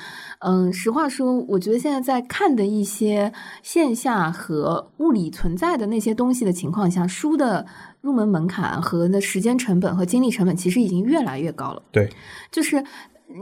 [0.72, 7.66] 实话说，我觉得现在在看的一些线下和物理存在的那些东西的情况下，书的
[8.00, 11.84] 入门门槛和的时间成本和精力成本其实已经越来越高了。
[11.92, 12.10] 对，
[12.52, 12.82] 就是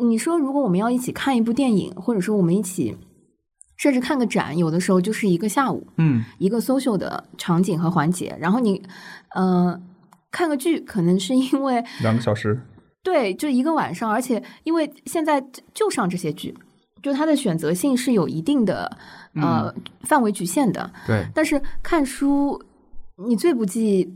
[0.02, 2.98] 你说，如果我们要一起看一部电影，或者说我们一起
[3.76, 8.36] 甚至看个展，有的时候就是一个下午，嗯，一个 social 的场景和环节。
[8.40, 8.82] 然后你，
[9.36, 9.80] 呃，
[10.32, 12.60] 看个剧，可能是因为两个小时，
[13.04, 15.46] 对，就一个晚上，而且因为现在
[15.76, 16.58] 就上这些剧。
[17.02, 18.98] 就它的选择性是有一定的
[19.36, 21.26] 呃范围局限的，对。
[21.34, 22.62] 但是看书，
[23.28, 24.12] 你最不济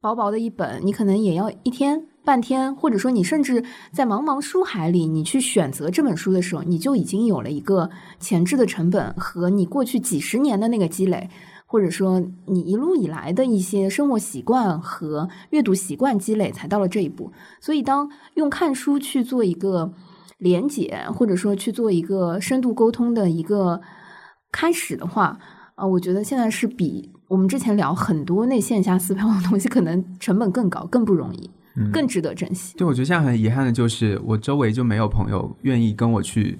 [0.00, 7.90] 薄薄的一本，你可能也要一天半天，或者说你甚至在茫茫书海里，你去选择这本书的时候，你就已经有了一个
[8.20, 11.28] 前置的成本和你过去几十年的那个积累，
[11.66, 17.32] 或者说你一路以来的一些生活习惯和阅读习惯积累，才到了这一步。
[17.60, 19.92] 所以，当用看书去做一个。
[20.42, 23.80] 连接，或者说去做一个深度沟通的一个
[24.50, 25.38] 开始的话，
[25.76, 31.48] 啊，我觉得现在是比我们之前聊很多那线下撕 票的东西，可能成本更高，更不容易，
[31.92, 32.76] 更值得珍惜。
[32.76, 36.58] 对，我觉得现在很遗憾的就是，我周围就没有朋友愿意跟我去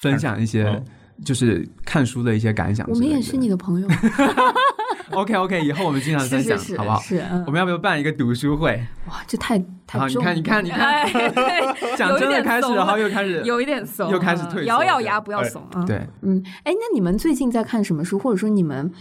[0.00, 0.80] 分享一些，
[1.24, 2.88] 就是看书的一些感想。
[2.88, 3.88] 我们也是你的朋友。
[5.12, 7.00] OK OK，以后我们经常分享，好不好？
[7.00, 8.80] 是，我们要不要办一个读书会？
[9.08, 10.22] 哇，这太太重！
[10.34, 15.84] 你看，你看，你看， 讲真的开始，然后又开始有一点怂，又开始退，咬咬牙不要怂啊！
[15.86, 18.18] 对，嗯，哎，那你们最近在看什么书？
[18.18, 18.92] 或者说你们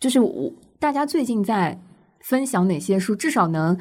[0.00, 1.78] 就是我大家最近在
[2.20, 3.14] 分享哪些书？
[3.14, 3.78] 至少能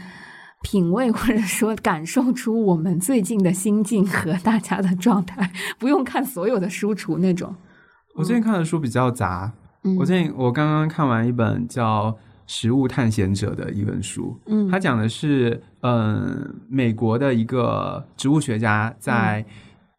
[0.62, 7.56] 品味或者说感受出我们最近的心境和大家的状态， 不用看所有的书橱那种。
[8.16, 9.52] 我最近看的书比较杂。
[9.98, 12.10] 我最近我刚刚看完一本叫
[12.48, 19.46] 《食物探险者》的一本书，嗯，它讲的是，嗯，美国的一个植物学家在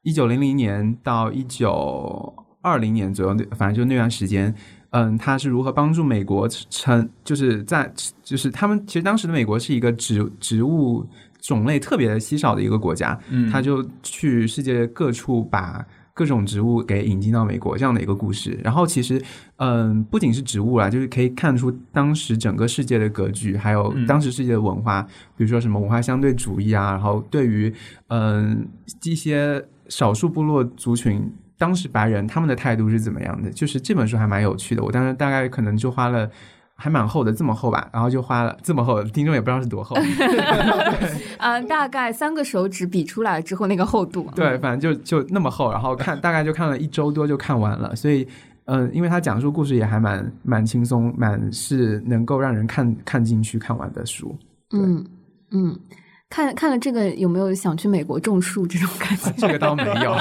[0.03, 4.55] 一九零零年到一九二零年左右，反正就那段时间，
[4.91, 11.07] 嗯，他是如何帮助美国成，就是在，就是他们其实当时的美国是一个植植物
[11.43, 15.85] 种类特别稀少的一个国家，嗯，他就去世界各处把。
[16.14, 19.20] 各种植物给引进到美国这样的一个故事，然后其实，
[19.56, 25.02] 嗯，不仅是植物啦，就是可以看出当时整个世界的格局，还有当时世界的文化，
[25.36, 27.74] 比如说什么文化相对主义啊，然后对于
[28.08, 28.66] 嗯
[29.02, 33.50] 一些少数部落族群，当时白人他们的态度是怎么样的？
[33.50, 36.30] 就是这本书还蛮有趣的，我当时大概可能就花了。
[36.85, 39.97] 还蛮厚的，这么厚吧，然后就花了这么厚，听众也不知道是多厚。
[41.41, 44.30] 嗯， 大概三个手指比出来之后那个厚度。
[44.37, 47.97] 对，反正就就那么厚，然后看大概就看了一周多就看完了。
[47.97, 48.28] 所以，
[48.66, 54.37] 嗯，因为他讲述故事也还蛮蛮轻松，蛮是能够让人看看进去看完的书。
[54.74, 55.03] 嗯
[55.53, 55.74] 嗯。
[56.31, 59.31] 看看了这个有没有想去美国种树这种感觉？
[59.39, 60.12] 这个倒没有。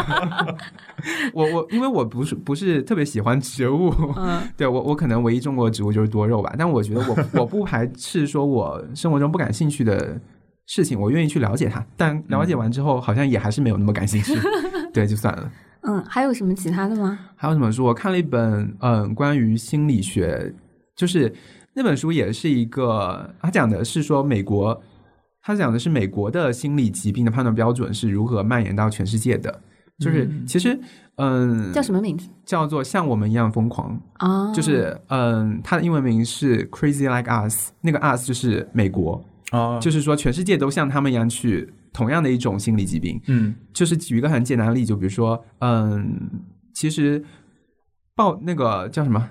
[1.33, 6.53] 我我因为我不是不是特别喜欢植物，嗯，对我我可能唯一种过的植物就是多肉吧。
[6.57, 10.19] 但我觉得我我不排斥说我生活中不感兴趣的
[10.67, 11.83] 事情，我愿意去了解它。
[11.97, 14.35] 但了解完之后，好像也还是没有那么感兴趣。
[14.93, 15.51] 对，就算了。
[15.81, 17.17] 嗯，还有什么其他的吗？
[17.35, 17.85] 还有什么书？
[17.85, 20.53] 我看了一本嗯关于心理学，
[20.95, 21.33] 就是
[21.73, 24.79] 那本书也是一个，他讲的是说美国。
[25.45, 29.61] 他讲的是美国的心理疾病的判断标准是如何蔓延到全世界的，
[29.99, 30.79] 就是其实，
[31.17, 32.29] 嗯，叫什么名字？
[32.45, 39.21] 叫做像我们一样疯狂啊，就是嗯，它的英文名是 Crazy Like Us，那个 Us 就是美国
[39.51, 46.21] 啊，就是说全世界都像他们一样去同样的一种心理疾病，嗯，就是举一个很简单的例子，就比如说，嗯，
[46.73, 47.21] 其实
[48.15, 49.29] 报那个叫什么？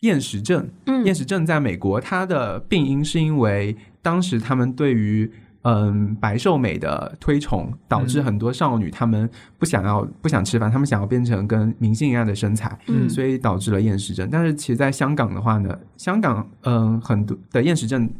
[0.00, 3.74] 厌食症，嗯，厌食症在美国它的病因是因为。
[4.02, 5.30] 当时他们对于
[5.62, 9.28] 嗯白瘦美的推崇，导致很多少女她们
[9.58, 14.28] 不想要不想吃饭，她们想要变成跟明星一样的身材，嗯，所以导致了厌食症。
[14.32, 18.10] 但是其实，在香港的话呢，香港嗯很多的厌食症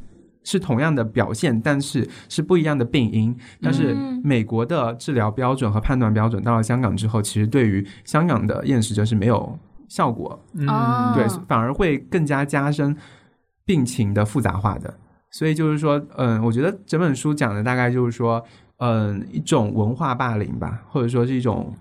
[0.45, 3.35] 是同样的表现，但是是不一样的病因。
[3.63, 9.59] 但是美国的治疗标准和判断标准到了香港之后，其实对于香港的厌食症是没有
[9.89, 10.67] 效果，嗯，
[11.15, 12.95] 对，反而会更加加深。
[13.67, 14.93] 病情的复杂化的。
[15.31, 18.45] 所以就是说，嗯，我觉得整本书讲的大概就是说，
[18.79, 21.73] 嗯，一种文化霸凌吧，或者说是一种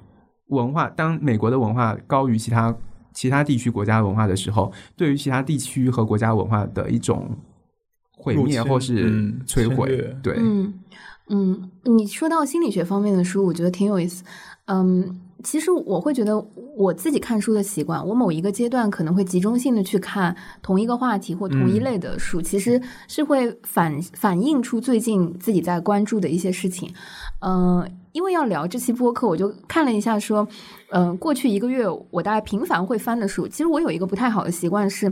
[0.47, 0.89] 文化。
[0.89, 2.75] 当美国的文化高于其他
[3.13, 7.37] 其他地区国家文化的时候，对于其他地区和国家文化的一种
[8.11, 10.15] 毁灭或是摧毁。
[10.21, 10.73] 对，嗯
[11.29, 14.23] 嗯，你说到心理学方面的书，我觉得挺有意思。
[14.65, 15.21] 嗯。
[15.43, 16.37] 其实我会觉得
[16.75, 26.93] 我自己看书的习惯，我某一个阶段可能会集中性的去看同一个话题或同一类的书，其实是会反反映出最近自己在关注的一些事情。
[27.41, 27.89] 嗯，
[28.19, 30.45] 因为要聊这期播客，我就看了一下，说，
[30.89, 35.09] 嗯，过去一个月我大概频繁会翻的书，其实我有一个不太好的习惯是。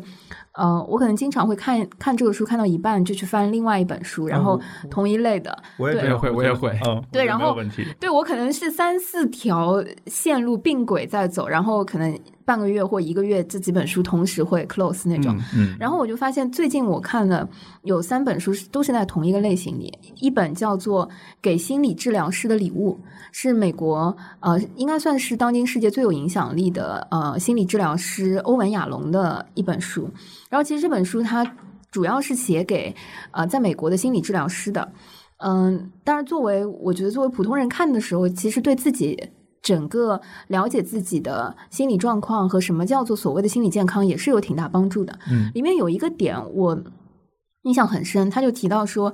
[0.51, 5.55] 呃，我可能经常会看看这个书，看到一半就去翻另外一本书，然后同一类的。
[5.77, 6.75] 我也会，我也会。
[6.87, 7.55] 嗯，对，然后
[7.99, 9.75] 对我可能是三四条
[10.07, 12.19] 线路并轨在走，然后可能。
[12.47, 15.37] 半个月或一个月，这几本书同时会 close 那种。
[15.53, 17.45] 嗯，然后我就发现，最近我看了
[17.83, 19.93] 有三本书，都是在同一个类型里。
[20.21, 21.05] 一本叫做
[21.41, 22.93] 《给心理治疗师的礼物》，
[23.31, 30.09] 是美国呃，应该算是当今世界最有影响力的呃心理治疗师欧文亚龙的一本书。
[30.49, 31.45] 然后，其实这本书它
[31.91, 32.95] 主要是写给
[33.31, 34.91] 呃在美国的心理治疗师的。
[35.37, 39.29] 嗯，但是作为我觉得作为普通人看的时候，其实对自己。
[39.59, 45.19] 整个了解自己的心理状况和什么叫做所谓的心理健康，也是有挺大帮助的。
[45.29, 46.79] 嗯，里面有一个点我
[47.63, 49.13] 印象很深，他就提到说，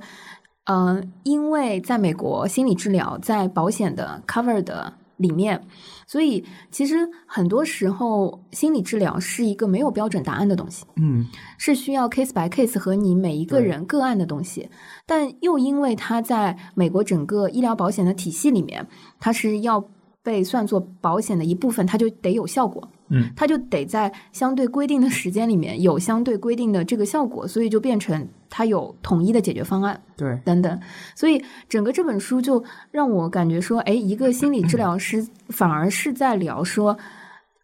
[0.64, 5.60] 嗯，因为在美国心理治疗在保险的 cover 的里面，
[6.06, 10.84] 所以其实很多时候心理治疗是一个没有标准答案的东西。
[10.96, 11.26] 嗯，
[11.58, 14.68] 是需要 case by case 和你每一个人个案的东西，
[15.06, 18.86] 但又因为它在美国整个医疗保险的体系里面，
[19.20, 19.84] 它是要。
[20.24, 28.26] 被算作保险的一部分，它就得有效果，嗯，它就得在相对规定的时间里面有相对规定的这个效果，所以就变成
[28.56, 30.80] 它有统一的解决方案，对，等等，
[31.16, 36.96] 所以整个这本书就让我感觉说，哎，一个心理治疗师反而是在聊说，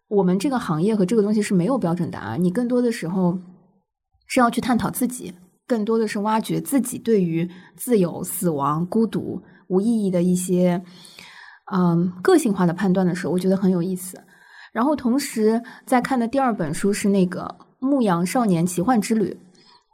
[0.09, 3.39] 我们这个行业和这个东西是没有标准答案，你更多的时候
[4.27, 5.33] 是要去探讨自己，
[5.65, 10.83] 更多的是挖掘自己对于自由、死亡、孤独、无意义的一些。
[11.73, 14.21] 嗯，个性化的判断的时候，我觉得很有意思。
[14.73, 17.43] 然后同时在看的第二本书是那个
[17.79, 19.29] 《牧羊少年奇幻之旅》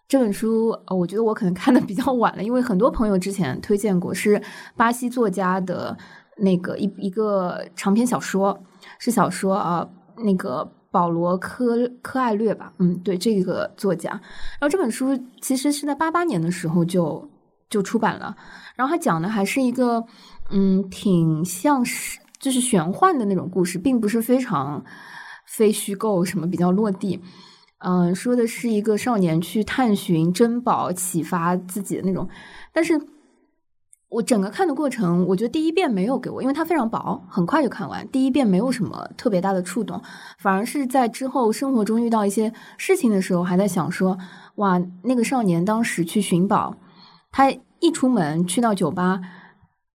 [0.07, 4.41] 这本书，呃，我觉得我可能看的比较晚了，因为很多朋友之前推荐过，是
[4.75, 5.97] 巴西作家的
[6.37, 8.57] 那个一一个长篇小说，
[8.99, 9.87] 是小说啊，
[10.17, 14.11] 那个保罗科科艾略吧，嗯，对，这个作家。
[14.11, 17.29] 然后这本书其实是在八八年的时候就
[17.69, 18.35] 就出版了，
[18.75, 20.03] 然后他讲的还是一个。
[20.49, 24.81] 嗯，挺像是就是玄幻的那种故事，并不是非常
[25.45, 27.21] 非虚构，什么比较落地。
[27.79, 32.27] 嗯，说的是一个少年去探寻珍宝，启发自己的那种。
[32.73, 32.99] 但是
[34.09, 38.07] 我整个看的过程，我觉得第一遍没有给我，因为它非常薄，很快就看完。
[38.07, 40.01] 第一遍没有什么特别大的触动，
[40.39, 44.17] 反而是在之后生活中遇到一些事情的时候，还在想说：
[44.55, 46.75] 哇，那个少年当时去寻宝，
[47.31, 49.21] 他一出门去到酒吧。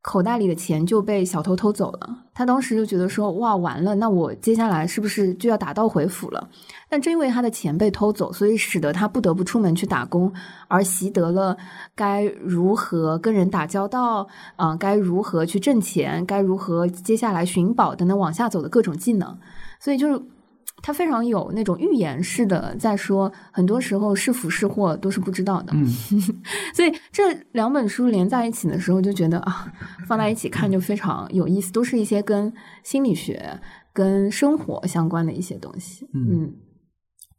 [0.03, 6.49] 口袋里的钱就被小偷偷走了，他当时就觉得说：“哇，完了，那我接下来是不是就要打道回府了？”
[6.91, 10.33] 但正因为他的钱被偷走，所以使得他不得不出门去打工，
[10.67, 11.57] 而习得了
[11.95, 14.27] 该如何跟人打交道，
[14.57, 19.39] 啊，该如何去挣钱，该如何接下来寻宝等等往下走的各种技能，
[19.79, 20.21] 所以就是。
[20.83, 25.73] 他非常有那种预言式的在说，很多时候是福是祸都是不知道的。
[25.75, 25.87] 嗯，
[26.75, 29.73] 所以这两本书连在一起的时候，就觉得啊，
[30.07, 32.53] 放在一起看就非常有意思，都是一些跟
[32.83, 33.61] 心理学、
[33.93, 36.05] 跟生活相关的一些东西。
[36.13, 36.53] 嗯，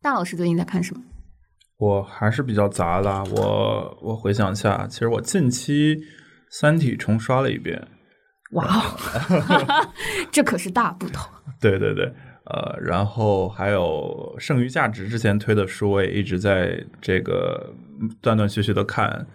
[0.02, 1.04] 大老师最近在看什么？
[1.78, 3.24] 我还是比较杂的。
[3.36, 5.96] 我我回想一下，其实我近期
[6.50, 7.86] 《三体》重刷了一遍。
[8.52, 9.88] 哇哦，
[10.32, 11.30] 这可是大不同。
[11.60, 12.14] 对对对。
[12.46, 17.74] 呃，然后还有剩余价值之前推的书，我也一直在这个
[18.22, 19.26] 断断续续的看。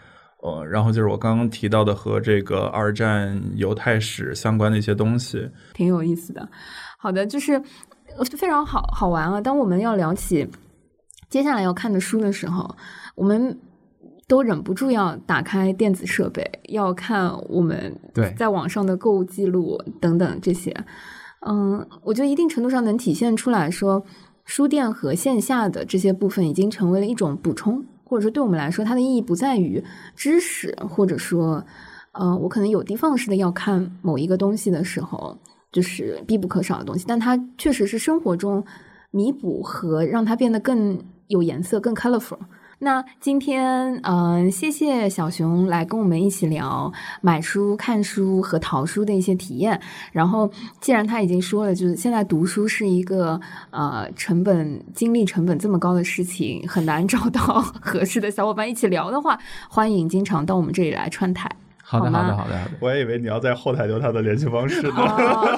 [0.40, 6.48] 呃，然后就是我刚刚提到的和这个二战犹太史相关的一些东西，挺有意思的。
[6.96, 7.60] 好的，就是
[8.36, 9.40] 非常好好玩啊！
[9.40, 10.48] 当我们要聊起
[11.28, 12.72] 接下来要看的书的时候，
[13.16, 13.58] 我们
[14.28, 17.98] 都忍不住要打开电子设备，要看我们
[18.36, 20.72] 在网上的购物记录等等这些。
[21.40, 24.04] 嗯，我觉得一定程度上能体现出来说，
[24.44, 29.82] 书店和线下的这些部分已经成为了一种补充，或者说对我们来说，它的意义不在于
[30.16, 31.64] 知识，或者说，
[32.12, 35.38] 呃，我可能有的放矢的要看某一个东西的时候，
[35.70, 38.64] 就是必不可少的东西，但它确实是生活中
[39.10, 42.38] 弥补和让它变得更有颜色、更 colorful
[42.80, 49.80] 那今天，嗯，谢谢小熊来跟我们一起聊买书、看书和淘书的一些体验。
[50.12, 50.48] 然后，
[50.80, 59.36] 既然他已经说了，就是现在读书是一个呃成本、精力成本这么高的事情，很难 找到合适的小伙伴一起聊的话，
[59.68, 61.50] 欢迎经常到我们这里来串台。
[61.90, 62.70] 好的，好的，好的，好的。
[62.80, 64.92] 我还以为你要在后台留他的联系方式呢。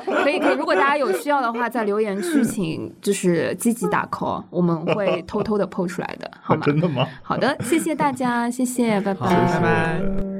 [0.04, 0.56] 可以，可以。
[0.56, 6.62] 如果大家有需要的话，在留言区请就是积极打 call， 我们会偷偷的 PO 出来的，好吗？
[6.64, 7.04] 真的吗？
[7.22, 10.39] 好的，谢谢大家，谢谢，拜拜，拜拜。